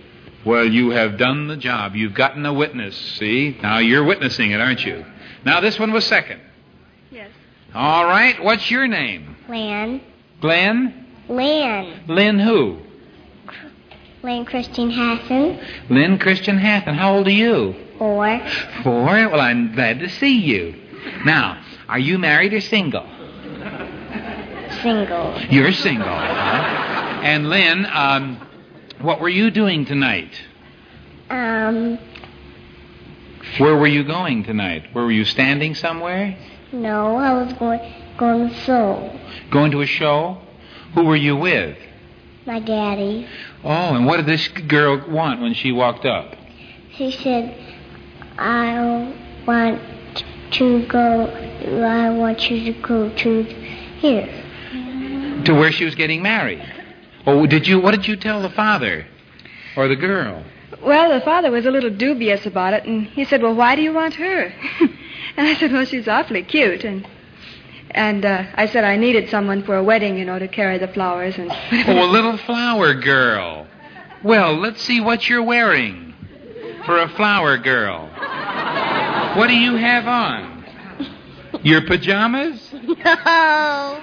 Well, 0.44 0.64
you 0.64 0.90
have 0.90 1.18
done 1.18 1.48
the 1.48 1.56
job. 1.56 1.94
You've 1.96 2.14
gotten 2.14 2.44
a 2.46 2.52
witness, 2.52 2.96
see? 3.18 3.58
Now 3.62 3.78
you're 3.78 4.04
witnessing 4.04 4.50
it, 4.52 4.60
aren't 4.60 4.84
you? 4.84 5.04
Now, 5.44 5.60
this 5.60 5.78
one 5.78 5.92
was 5.92 6.06
second. 6.06 6.40
Yes. 7.10 7.30
All 7.74 8.04
right. 8.06 8.42
What's 8.42 8.70
your 8.70 8.86
name? 8.86 9.36
Lan. 9.48 10.00
Glenn? 10.40 11.06
Lan. 11.28 12.04
Lynn 12.08 12.38
who? 12.38 12.78
Lynn 14.22 14.44
Christine 14.44 14.90
Hassan. 14.90 15.60
Lynn 15.90 16.18
Christian 16.18 16.58
Hatton. 16.58 16.94
How 16.94 17.16
old 17.16 17.26
are 17.26 17.30
you? 17.30 17.74
Four. 18.02 18.40
Four? 18.82 19.04
Well, 19.28 19.40
I'm 19.40 19.76
glad 19.76 20.00
to 20.00 20.08
see 20.08 20.36
you. 20.36 20.74
Now, 21.24 21.62
are 21.88 22.00
you 22.00 22.18
married 22.18 22.52
or 22.52 22.60
single? 22.60 23.06
Single. 24.82 25.40
You're 25.48 25.70
single. 25.70 26.08
Huh? 26.08 27.20
And 27.22 27.48
Lynn, 27.48 27.86
um, 27.86 28.44
what 29.02 29.20
were 29.20 29.28
you 29.28 29.52
doing 29.52 29.84
tonight? 29.84 30.32
Um, 31.30 31.96
Where 33.58 33.76
were 33.76 33.86
you 33.86 34.02
going 34.02 34.42
tonight? 34.42 34.86
Where 34.92 35.04
were 35.04 35.12
you 35.12 35.24
standing 35.24 35.76
somewhere? 35.76 36.36
no, 36.72 37.14
I 37.14 37.34
was 37.34 37.52
going 37.52 37.80
going 38.18 38.48
to 38.48 38.54
a 38.56 38.58
show. 38.64 39.20
Going 39.52 39.70
to 39.70 39.80
a 39.82 39.86
show? 39.86 40.38
Who 40.96 41.04
were 41.04 41.14
you 41.14 41.36
with? 41.36 41.78
My 42.46 42.58
daddy. 42.58 43.28
Oh, 43.62 43.94
and 43.94 44.06
what 44.06 44.16
did 44.16 44.26
this 44.26 44.48
girl 44.48 45.08
want 45.08 45.40
when 45.40 45.54
she 45.54 45.70
walked 45.70 46.04
up? 46.04 46.34
She 46.96 47.10
said, 47.12 47.71
I 48.38 49.42
want 49.46 49.80
to 50.52 50.86
go, 50.86 51.26
I 51.26 52.10
want 52.10 52.50
you 52.50 52.72
to 52.72 52.82
go 52.82 53.14
to 53.14 53.42
here. 53.42 55.42
To 55.44 55.54
where 55.54 55.72
she 55.72 55.84
was 55.84 55.94
getting 55.94 56.22
married. 56.22 56.62
Oh, 57.26 57.46
did 57.46 57.66
you? 57.66 57.80
What 57.80 57.92
did 57.92 58.06
you 58.06 58.16
tell 58.16 58.42
the 58.42 58.50
father 58.50 59.06
or 59.76 59.88
the 59.88 59.96
girl? 59.96 60.44
Well, 60.82 61.12
the 61.12 61.24
father 61.24 61.50
was 61.50 61.66
a 61.66 61.70
little 61.70 61.90
dubious 61.90 62.46
about 62.46 62.74
it, 62.74 62.84
and 62.84 63.06
he 63.06 63.24
said, 63.24 63.42
Well, 63.42 63.54
why 63.54 63.76
do 63.76 63.82
you 63.82 63.92
want 63.92 64.14
her? 64.14 64.42
and 65.36 65.46
I 65.46 65.54
said, 65.54 65.72
Well, 65.72 65.84
she's 65.84 66.08
awfully 66.08 66.42
cute. 66.42 66.84
And 66.84 67.06
and 67.90 68.24
uh, 68.24 68.44
I 68.54 68.66
said 68.66 68.84
I 68.84 68.96
needed 68.96 69.30
someone 69.30 69.62
for 69.64 69.76
a 69.76 69.84
wedding, 69.84 70.16
you 70.16 70.24
know, 70.24 70.38
to 70.38 70.48
carry 70.48 70.78
the 70.78 70.88
flowers 70.88 71.36
and. 71.38 71.50
Oh, 71.88 72.04
a 72.04 72.10
little 72.10 72.36
flower 72.38 72.94
girl. 72.94 73.66
Well, 74.22 74.56
let's 74.56 74.82
see 74.82 75.00
what 75.00 75.28
you're 75.28 75.42
wearing 75.42 76.14
for 76.86 76.98
a 76.98 77.08
flower 77.10 77.58
girl. 77.58 78.11
What 79.36 79.48
do 79.48 79.54
you 79.54 79.76
have 79.76 80.06
on? 80.06 80.64
Your 81.62 81.82
pajamas? 81.82 82.60
No. 82.72 84.00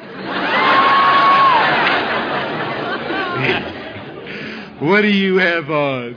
What 4.80 5.02
do 5.02 5.10
you 5.10 5.38
have 5.38 5.70
on? 5.70 6.16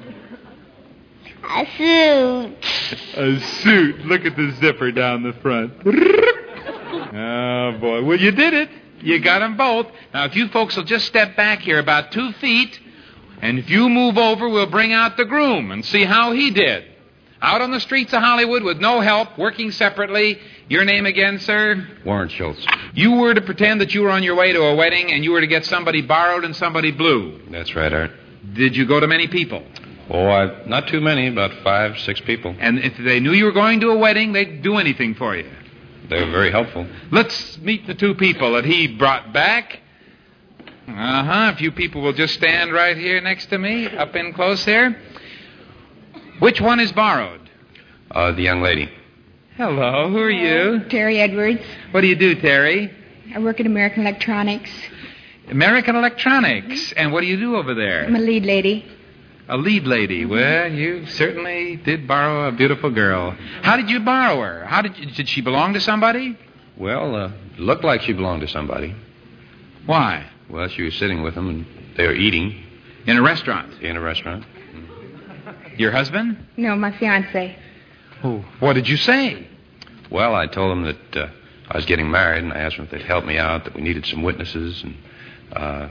A 1.44 1.66
suit. 1.76 2.56
A 3.16 3.40
suit. 3.40 4.06
Look 4.06 4.24
at 4.24 4.36
the 4.36 4.52
zipper 4.60 4.92
down 4.92 5.22
the 5.22 5.32
front. 5.34 5.72
Oh, 7.14 7.78
boy. 7.80 8.02
Well, 8.04 8.18
you 8.18 8.30
did 8.30 8.54
it. 8.54 8.70
You 9.00 9.18
got 9.18 9.40
them 9.40 9.56
both. 9.56 9.88
Now, 10.14 10.24
if 10.24 10.36
you 10.36 10.48
folks 10.48 10.76
will 10.76 10.84
just 10.84 11.06
step 11.06 11.36
back 11.36 11.60
here 11.60 11.78
about 11.80 12.12
two 12.12 12.32
feet, 12.34 12.80
and 13.42 13.58
if 13.58 13.68
you 13.68 13.88
move 13.88 14.16
over, 14.16 14.48
we'll 14.48 14.70
bring 14.70 14.92
out 14.92 15.16
the 15.16 15.24
groom 15.24 15.70
and 15.72 15.84
see 15.84 16.04
how 16.04 16.32
he 16.32 16.50
did. 16.50 16.84
Out 17.42 17.60
on 17.60 17.72
the 17.72 17.80
streets 17.80 18.12
of 18.12 18.22
Hollywood 18.22 18.62
with 18.62 18.78
no 18.78 19.00
help, 19.00 19.36
working 19.36 19.72
separately. 19.72 20.38
Your 20.68 20.84
name 20.84 21.06
again, 21.06 21.40
sir? 21.40 21.88
Warren 22.04 22.28
Schultz. 22.28 22.64
You 22.94 23.14
were 23.14 23.34
to 23.34 23.40
pretend 23.40 23.80
that 23.80 23.92
you 23.92 24.02
were 24.02 24.10
on 24.10 24.22
your 24.22 24.36
way 24.36 24.52
to 24.52 24.62
a 24.62 24.76
wedding 24.76 25.12
and 25.12 25.24
you 25.24 25.32
were 25.32 25.40
to 25.40 25.48
get 25.48 25.64
somebody 25.64 26.02
borrowed 26.02 26.44
and 26.44 26.54
somebody 26.54 26.92
blue. 26.92 27.40
That's 27.50 27.74
right, 27.74 27.92
Art. 27.92 28.12
Did 28.54 28.76
you 28.76 28.86
go 28.86 29.00
to 29.00 29.08
many 29.08 29.26
people? 29.26 29.60
Oh, 30.08 30.26
I, 30.26 30.64
not 30.66 30.86
too 30.86 31.00
many, 31.00 31.26
about 31.26 31.52
five, 31.64 31.98
six 31.98 32.20
people. 32.20 32.54
And 32.60 32.78
if 32.78 32.96
they 32.96 33.18
knew 33.18 33.32
you 33.32 33.46
were 33.46 33.52
going 33.52 33.80
to 33.80 33.90
a 33.90 33.98
wedding, 33.98 34.32
they'd 34.32 34.62
do 34.62 34.76
anything 34.76 35.16
for 35.16 35.34
you. 35.34 35.50
They 36.08 36.22
were 36.22 36.30
very 36.30 36.52
helpful. 36.52 36.86
Let's 37.10 37.58
meet 37.58 37.88
the 37.88 37.94
two 37.94 38.14
people 38.14 38.52
that 38.52 38.64
he 38.64 38.86
brought 38.86 39.32
back. 39.32 39.80
Uh 40.86 41.24
huh. 41.24 41.52
If 41.54 41.60
you 41.60 41.72
people 41.72 42.02
will 42.02 42.12
just 42.12 42.34
stand 42.34 42.72
right 42.72 42.96
here 42.96 43.20
next 43.20 43.46
to 43.46 43.58
me, 43.58 43.86
up 43.86 44.14
in 44.14 44.32
close 44.32 44.64
here. 44.64 44.96
Which 46.42 46.60
one 46.60 46.80
is 46.80 46.90
borrowed? 46.90 47.48
Uh, 48.10 48.32
the 48.32 48.42
young 48.42 48.62
lady. 48.62 48.90
Hello, 49.56 50.10
who 50.10 50.18
are 50.18 50.28
you? 50.28 50.80
Terry 50.88 51.20
Edwards. 51.20 51.62
What 51.92 52.00
do 52.00 52.08
you 52.08 52.16
do, 52.16 52.34
Terry? 52.34 52.92
I 53.32 53.38
work 53.38 53.60
at 53.60 53.66
American 53.66 54.00
Electronics. 54.02 54.68
American 55.48 55.94
Electronics. 55.94 56.92
And 56.96 57.12
what 57.12 57.20
do 57.20 57.28
you 57.28 57.36
do 57.36 57.54
over 57.54 57.74
there? 57.74 58.04
I'm 58.04 58.16
a 58.16 58.18
lead 58.18 58.44
lady. 58.44 58.84
A 59.48 59.56
lead 59.56 59.84
lady. 59.84 60.24
Well, 60.24 60.72
you 60.72 61.06
certainly 61.06 61.76
did 61.76 62.08
borrow 62.08 62.48
a 62.48 62.50
beautiful 62.50 62.90
girl. 62.90 63.36
How 63.62 63.76
did 63.76 63.88
you 63.88 64.00
borrow 64.00 64.40
her? 64.40 64.64
How 64.64 64.82
did 64.82 64.98
you, 64.98 65.12
did 65.12 65.28
she 65.28 65.42
belong 65.42 65.74
to 65.74 65.80
somebody? 65.80 66.36
Well, 66.76 67.14
uh, 67.14 67.30
looked 67.56 67.84
like 67.84 68.02
she 68.02 68.14
belonged 68.14 68.40
to 68.40 68.48
somebody. 68.48 68.96
Why? 69.86 70.28
Well, 70.50 70.66
she 70.66 70.82
was 70.82 70.96
sitting 70.96 71.22
with 71.22 71.36
them, 71.36 71.48
and 71.48 71.66
they 71.96 72.04
were 72.04 72.14
eating. 72.14 72.64
In 73.06 73.16
a 73.16 73.22
restaurant? 73.22 73.80
In 73.80 73.96
a 73.96 74.00
restaurant. 74.00 74.44
Your 75.76 75.90
husband? 75.90 76.36
No, 76.56 76.76
my 76.76 76.96
fiance. 76.98 77.56
Oh, 78.24 78.44
what 78.60 78.74
did 78.74 78.88
you 78.88 78.96
say? 78.96 79.46
Well, 80.10 80.34
I 80.34 80.46
told 80.46 80.70
them 80.70 80.82
that 80.84 81.16
uh, 81.16 81.30
I 81.68 81.76
was 81.76 81.86
getting 81.86 82.10
married, 82.10 82.44
and 82.44 82.52
I 82.52 82.58
asked 82.58 82.76
them 82.76 82.84
if 82.86 82.90
they'd 82.92 83.02
help 83.02 83.24
me 83.24 83.38
out, 83.38 83.64
that 83.64 83.74
we 83.74 83.82
needed 83.82 84.06
some 84.06 84.22
witnesses, 84.22 84.82
and 84.82 84.96
uh, 85.52 85.88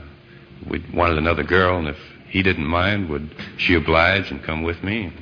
we 0.68 0.84
wanted 0.94 1.18
another 1.18 1.42
girl, 1.42 1.78
and 1.78 1.88
if 1.88 1.98
he 2.28 2.42
didn't 2.42 2.66
mind, 2.66 3.08
would 3.08 3.34
she 3.58 3.74
oblige 3.74 4.30
and 4.30 4.42
come 4.42 4.62
with 4.62 4.82
me? 4.82 5.12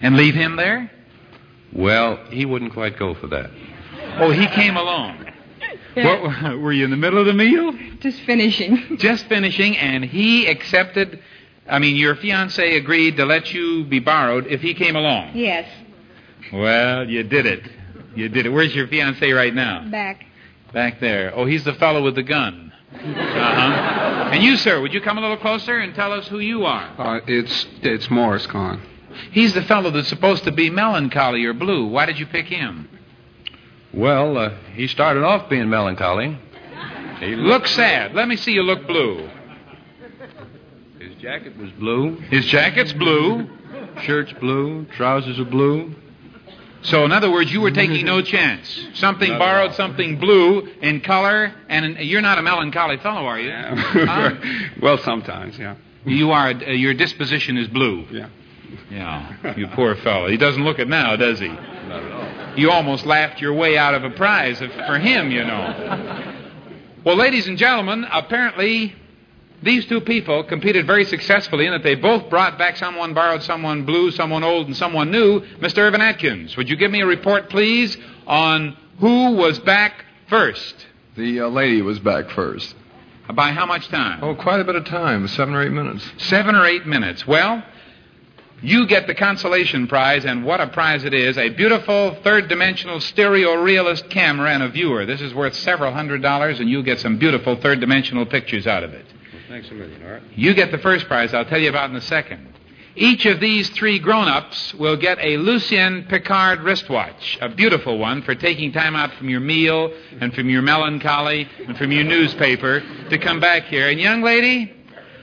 And 0.00 0.16
leave 0.16 0.34
him 0.34 0.56
there? 0.56 0.90
Well, 1.72 2.16
he 2.30 2.44
wouldn't 2.46 2.72
quite 2.72 2.98
go 2.98 3.14
for 3.14 3.26
that. 3.28 3.50
Oh, 4.18 4.30
he 4.30 4.46
came 4.48 4.76
along. 4.76 5.26
What, 5.94 6.58
were 6.60 6.72
you 6.72 6.84
in 6.84 6.90
the 6.90 6.96
middle 6.96 7.18
of 7.18 7.26
the 7.26 7.34
meal? 7.34 7.72
Just 8.00 8.20
finishing. 8.20 8.96
Just 8.98 9.26
finishing, 9.26 9.76
and 9.76 10.04
he 10.04 10.46
accepted. 10.46 11.22
I 11.68 11.78
mean, 11.78 11.96
your 11.96 12.16
fiance 12.16 12.76
agreed 12.76 13.16
to 13.16 13.24
let 13.24 13.52
you 13.52 13.84
be 13.84 13.98
borrowed 13.98 14.46
if 14.46 14.60
he 14.60 14.74
came 14.74 14.96
along. 14.96 15.36
Yes. 15.36 15.68
Well, 16.52 17.08
you 17.08 17.22
did 17.24 17.46
it. 17.46 17.62
You 18.14 18.28
did 18.28 18.46
it. 18.46 18.50
Where's 18.50 18.74
your 18.74 18.88
fiance 18.88 19.30
right 19.30 19.54
now? 19.54 19.88
Back. 19.90 20.24
Back 20.72 21.00
there. 21.00 21.32
Oh, 21.34 21.44
he's 21.46 21.64
the 21.64 21.74
fellow 21.74 22.02
with 22.02 22.14
the 22.14 22.22
gun. 22.22 22.72
Uh 22.94 22.98
huh. 22.98 24.30
And 24.32 24.42
you, 24.42 24.56
sir, 24.56 24.80
would 24.80 24.94
you 24.94 25.00
come 25.00 25.18
a 25.18 25.20
little 25.20 25.36
closer 25.36 25.78
and 25.78 25.94
tell 25.94 26.12
us 26.12 26.26
who 26.28 26.38
you 26.38 26.64
are? 26.64 26.90
Uh, 26.98 27.20
it's 27.26 27.66
it's 27.82 28.10
Morris 28.10 28.46
Kahn. 28.46 28.80
He's 29.30 29.52
the 29.52 29.62
fellow 29.62 29.90
that's 29.90 30.08
supposed 30.08 30.44
to 30.44 30.52
be 30.52 30.70
melancholy 30.70 31.44
or 31.44 31.52
blue. 31.52 31.86
Why 31.86 32.06
did 32.06 32.18
you 32.18 32.26
pick 32.26 32.46
him? 32.46 32.88
Well, 33.92 34.36
uh, 34.38 34.54
he 34.74 34.86
started 34.86 35.24
off 35.24 35.48
being 35.48 35.68
melancholy. 35.68 36.38
He 37.20 37.34
looks 37.34 37.72
sad. 37.72 38.14
Let 38.14 38.28
me 38.28 38.36
see 38.36 38.52
you 38.52 38.62
look 38.62 38.86
blue. 38.86 39.28
His 41.28 41.42
jacket 41.42 41.58
was 41.58 41.70
blue. 41.72 42.16
His 42.30 42.46
jacket's 42.46 42.92
blue. 42.94 43.46
Shirt's 44.02 44.32
blue. 44.40 44.86
Trousers 44.96 45.38
are 45.38 45.44
blue. 45.44 45.94
So, 46.80 47.04
in 47.04 47.12
other 47.12 47.30
words, 47.30 47.52
you 47.52 47.60
were 47.60 47.70
taking 47.70 48.06
no 48.06 48.22
chance. 48.22 48.86
Something 48.94 49.32
Not 49.32 49.38
borrowed, 49.38 49.74
something 49.74 50.18
blue 50.18 50.68
in 50.80 51.02
color, 51.02 51.52
and 51.68 51.98
you're 51.98 52.22
not 52.22 52.38
a 52.38 52.42
melancholy 52.42 52.96
fellow, 52.96 53.26
are 53.26 53.38
you? 53.38 53.52
Huh? 53.52 54.34
well, 54.80 54.96
sometimes, 54.96 55.58
yeah. 55.58 55.74
You 56.06 56.30
are. 56.30 56.48
Uh, 56.48 56.70
your 56.70 56.94
disposition 56.94 57.58
is 57.58 57.68
blue. 57.68 58.06
Yeah. 58.10 58.28
Yeah. 58.90 59.54
You 59.54 59.66
poor 59.66 59.96
fellow. 59.96 60.28
He 60.28 60.38
doesn't 60.38 60.64
look 60.64 60.78
it 60.78 60.88
now, 60.88 61.14
does 61.16 61.40
he? 61.40 61.48
Not 61.48 62.04
at 62.04 62.12
all. 62.12 62.58
You 62.58 62.70
almost 62.70 63.04
laughed 63.04 63.38
your 63.38 63.52
way 63.52 63.76
out 63.76 63.92
of 63.92 64.02
a 64.02 64.10
prize 64.10 64.60
for 64.60 64.98
him, 64.98 65.30
you 65.30 65.44
know. 65.44 66.34
Well, 67.04 67.16
ladies 67.16 67.46
and 67.46 67.56
gentlemen, 67.56 68.04
apparently 68.12 68.94
these 69.62 69.86
two 69.86 70.00
people 70.00 70.44
competed 70.44 70.86
very 70.86 71.04
successfully 71.04 71.66
in 71.66 71.72
that 71.72 71.82
they 71.82 71.96
both 71.96 72.30
brought 72.30 72.58
back 72.58 72.76
someone 72.76 73.12
borrowed, 73.14 73.42
someone 73.42 73.84
blue, 73.84 74.10
someone 74.12 74.44
old, 74.44 74.68
and 74.68 74.76
someone 74.76 75.10
new. 75.10 75.40
Mr. 75.58 75.78
Irvin 75.78 76.00
Atkins, 76.00 76.56
would 76.56 76.68
you 76.68 76.76
give 76.76 76.90
me 76.90 77.00
a 77.00 77.06
report, 77.06 77.50
please, 77.50 77.96
on 78.26 78.76
who 79.00 79.32
was 79.32 79.58
back 79.60 80.04
first? 80.28 80.86
The 81.16 81.40
uh, 81.40 81.48
lady 81.48 81.82
was 81.82 81.98
back 81.98 82.30
first. 82.30 82.74
By 83.34 83.50
how 83.50 83.66
much 83.66 83.88
time? 83.88 84.22
Oh, 84.22 84.34
quite 84.34 84.60
a 84.60 84.64
bit 84.64 84.76
of 84.76 84.84
time, 84.84 85.26
seven 85.28 85.54
or 85.54 85.62
eight 85.62 85.72
minutes. 85.72 86.08
Seven 86.18 86.54
or 86.54 86.64
eight 86.64 86.86
minutes. 86.86 87.26
Well, 87.26 87.62
you 88.62 88.86
get 88.86 89.06
the 89.06 89.14
consolation 89.14 89.86
prize, 89.86 90.24
and 90.24 90.44
what 90.44 90.60
a 90.60 90.68
prize 90.68 91.04
it 91.04 91.12
is 91.12 91.36
a 91.36 91.50
beautiful 91.50 92.16
third 92.22 92.48
dimensional 92.48 93.00
stereo 93.00 93.54
realist 93.54 94.08
camera 94.08 94.50
and 94.50 94.62
a 94.62 94.68
viewer. 94.68 95.04
This 95.04 95.20
is 95.20 95.34
worth 95.34 95.54
several 95.54 95.92
hundred 95.92 96.22
dollars, 96.22 96.58
and 96.58 96.70
you'll 96.70 96.82
get 96.82 97.00
some 97.00 97.18
beautiful 97.18 97.56
third 97.56 97.80
dimensional 97.80 98.24
pictures 98.24 98.66
out 98.66 98.82
of 98.82 98.94
it. 98.94 99.04
Thanks 99.58 99.72
a 99.72 99.74
million, 99.74 100.00
Art. 100.06 100.22
You 100.36 100.54
get 100.54 100.70
the 100.70 100.78
first 100.78 101.08
prize, 101.08 101.34
I'll 101.34 101.44
tell 101.44 101.58
you 101.58 101.68
about 101.68 101.90
in 101.90 101.96
a 101.96 102.00
second. 102.00 102.46
Each 102.94 103.26
of 103.26 103.40
these 103.40 103.68
three 103.70 103.98
grown 103.98 104.28
ups 104.28 104.72
will 104.74 104.96
get 104.96 105.18
a 105.20 105.36
Lucien 105.36 106.04
Piccard 106.04 106.62
wristwatch, 106.62 107.36
a 107.40 107.48
beautiful 107.48 107.98
one 107.98 108.22
for 108.22 108.36
taking 108.36 108.70
time 108.70 108.94
out 108.94 109.12
from 109.14 109.28
your 109.28 109.40
meal 109.40 109.92
and 110.20 110.32
from 110.32 110.48
your 110.48 110.62
melancholy 110.62 111.48
and 111.66 111.76
from 111.76 111.90
your 111.90 112.04
newspaper 112.04 112.84
to 113.10 113.18
come 113.18 113.40
back 113.40 113.64
here. 113.64 113.88
And, 113.88 113.98
young 113.98 114.22
lady, 114.22 114.72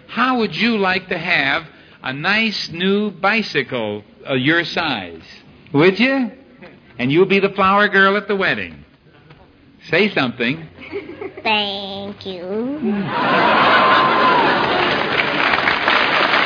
how 0.07 0.39
would 0.39 0.53
you 0.53 0.79
like 0.79 1.07
to 1.07 1.17
have 1.17 1.65
a 2.03 2.11
nice 2.11 2.67
new 2.71 3.11
bicycle 3.11 4.03
uh, 4.29 4.33
your 4.33 4.65
size? 4.65 5.23
Would 5.71 5.97
you? 5.97 6.29
And 6.99 7.09
you'll 7.09 7.25
be 7.25 7.39
the 7.39 7.53
flower 7.53 7.87
girl 7.87 8.17
at 8.17 8.27
the 8.27 8.35
wedding. 8.35 8.83
Say 9.89 10.09
something. 10.09 10.67
Thank 11.45 12.25
you. 12.25 12.41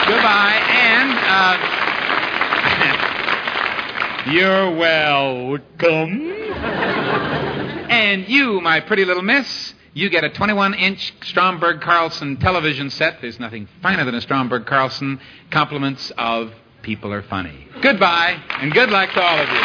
Goodbye, 0.08 0.60
and 0.68 1.18
uh, 1.24 1.56
you're 4.34 4.76
welcome. 4.76 6.32
and 7.90 8.28
you, 8.28 8.60
my 8.60 8.82
pretty 8.82 9.06
little 9.06 9.24
miss, 9.24 9.74
you 9.94 10.10
get 10.10 10.26
a 10.26 10.30
21-inch 10.30 11.14
Stromberg 11.22 11.80
Carlson 11.80 12.36
television 12.36 12.90
set. 12.90 13.22
There's 13.22 13.40
nothing 13.40 13.70
finer 13.82 14.04
than 14.04 14.16
a 14.16 14.22
Stromberg 14.22 14.66
Carlson. 14.66 15.22
Compliments 15.50 16.12
of 16.18 16.52
people 16.82 17.14
are 17.14 17.22
funny. 17.24 17.70
Goodbye, 17.82 18.38
and 18.60 18.74
good 18.74 18.90
luck 18.90 19.12
to 19.14 19.22
all 19.22 19.40
of 19.40 19.48
you. 19.48 19.56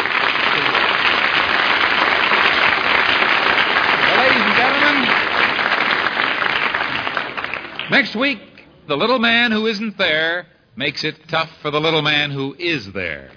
Well, 4.05 4.17
ladies 4.23 4.41
and 4.41 4.55
gentlemen, 4.55 4.95
next 7.89 8.15
week, 8.15 8.39
the 8.87 8.97
little 8.97 9.19
man 9.19 9.51
who 9.51 9.65
isn't 9.65 9.97
there 9.97 10.47
makes 10.75 11.03
it 11.03 11.27
tough 11.27 11.49
for 11.61 11.71
the 11.71 11.79
little 11.79 12.01
man 12.01 12.31
who 12.31 12.55
is 12.57 12.91
there. 12.93 13.31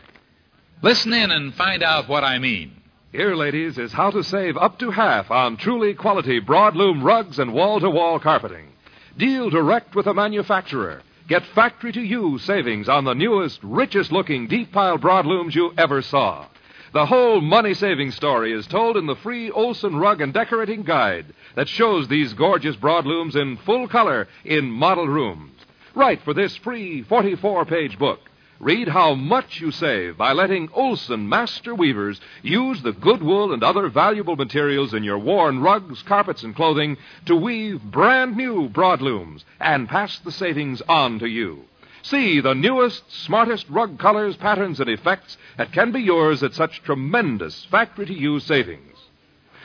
Listen 0.83 1.13
in 1.13 1.31
and 1.31 1.55
find 1.55 1.83
out 1.83 2.09
what 2.09 2.25
I 2.25 2.39
mean. 2.39 2.73
Here, 3.13 3.35
ladies, 3.35 3.79
is 3.79 3.93
how 3.93 4.11
to 4.11 4.23
save 4.23 4.57
up 4.57 4.79
to 4.81 4.91
half 4.91 5.31
on 5.31 5.57
truly 5.57 5.95
quality 5.95 6.41
broadloom 6.41 7.03
rugs 7.03 7.39
and 7.39 7.53
wall 7.53 7.81
to 7.81 7.91
wall 7.91 8.21
carpeting. 8.21 8.69
Deal 9.17 9.51
direct 9.51 9.95
with 9.95 10.05
the 10.05 10.15
manufacturer. 10.15 11.03
Get 11.27 11.45
factory 11.55 11.93
to 11.93 12.01
you 12.01 12.39
savings 12.39 12.89
on 12.89 13.05
the 13.05 13.15
newest, 13.15 13.61
richest 13.63 14.13
looking 14.13 14.47
deep 14.47 14.73
pile 14.73 14.99
broadlooms 14.99 15.55
you 15.55 15.73
ever 15.77 16.03
saw. 16.03 16.47
The 16.93 17.05
whole 17.05 17.43
money 17.43 17.75
saving 17.75 18.13
story 18.13 18.51
is 18.53 18.67
told 18.67 18.97
in 18.97 19.05
the 19.05 19.17
free 19.17 19.51
Olson 19.51 19.97
Rug 19.97 20.23
and 20.23 20.33
Decorating 20.33 20.85
Guide 20.85 21.27
that 21.55 21.69
shows 21.69 22.09
these 22.09 22.33
gorgeous 22.33 22.77
broadlooms 22.77 23.37
in 23.37 23.59
full 23.59 23.89
color 23.89 24.27
in 24.43 24.71
model 24.71 25.07
rooms. 25.07 25.53
Write 25.95 26.23
for 26.23 26.33
this 26.33 26.57
free 26.57 27.03
44 27.03 27.67
page 27.67 27.99
book. 27.99 28.21
read 28.61 28.89
how 28.89 29.15
much 29.15 29.61
you 29.61 29.71
save 29.71 30.17
by 30.17 30.33
letting 30.33 30.69
Olson 30.73 31.29
Master 31.29 31.75
Weavers 31.75 32.21
use 32.43 32.83
the 32.83 32.93
good 32.93 33.23
wool 33.23 33.53
and 33.53 33.63
other 33.63 33.89
valuable 33.89 34.35
materials 34.37 34.95
in 34.95 35.05
your 35.05 35.19
worn 35.19 35.61
rugs, 35.61 36.03
carpets, 36.03 36.43
and 36.43 36.57
clothing 36.57 36.97
to 37.27 37.37
weave 37.37 37.83
brand 37.83 38.37
new 38.37 38.69
broadlooms 38.69 39.45
and 39.61 39.89
pass 39.89 40.19
the 40.21 40.33
savings 40.33 40.83
on 40.89 41.19
to 41.19 41.27
you. 41.27 41.65
See 42.11 42.41
the 42.41 42.55
newest, 42.55 43.03
smartest 43.25 43.69
rug 43.69 43.99
colors, 43.99 44.35
patterns, 44.37 44.81
and 44.81 44.89
effects 44.89 45.37
that 45.59 45.73
can 45.73 45.93
be 45.93 46.01
yours 46.01 46.43
at 46.43 46.55
such 46.55 46.83
tremendous 46.83 47.67
factory 47.67 48.07
to 48.07 48.15
use 48.15 48.45
savings. 48.45 48.97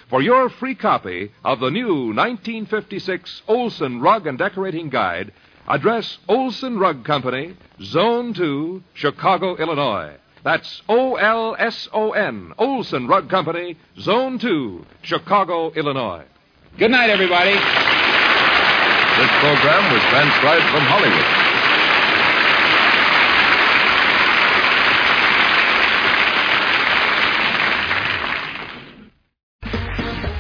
For 0.09 0.21
your 0.21 0.49
free 0.49 0.75
copy 0.75 1.31
of 1.45 1.61
the 1.61 1.71
new 1.71 2.07
1956 2.13 3.43
Olson 3.47 4.01
Rug 4.01 4.27
and 4.27 4.37
Decorating 4.37 4.89
Guide, 4.89 5.31
address 5.69 6.17
Olson 6.27 6.77
Rug 6.77 7.05
Company, 7.05 7.55
Zone 7.81 8.33
2, 8.33 8.83
Chicago, 8.93 9.55
Illinois. 9.55 10.17
That's 10.43 10.81
O 10.89 11.15
L 11.15 11.55
S 11.57 11.87
O 11.93 12.11
N, 12.11 12.51
Olson 12.57 13.07
Rug 13.07 13.29
Company, 13.29 13.77
Zone 13.99 14.37
2, 14.37 14.85
Chicago, 15.03 15.71
Illinois. 15.71 16.25
Good 16.77 16.91
night, 16.91 17.09
everybody. 17.09 17.53
This 17.53 19.31
program 19.39 19.93
was 19.93 20.01
transcribed 20.11 20.65
from 20.73 20.81
Hollywood. 20.81 21.42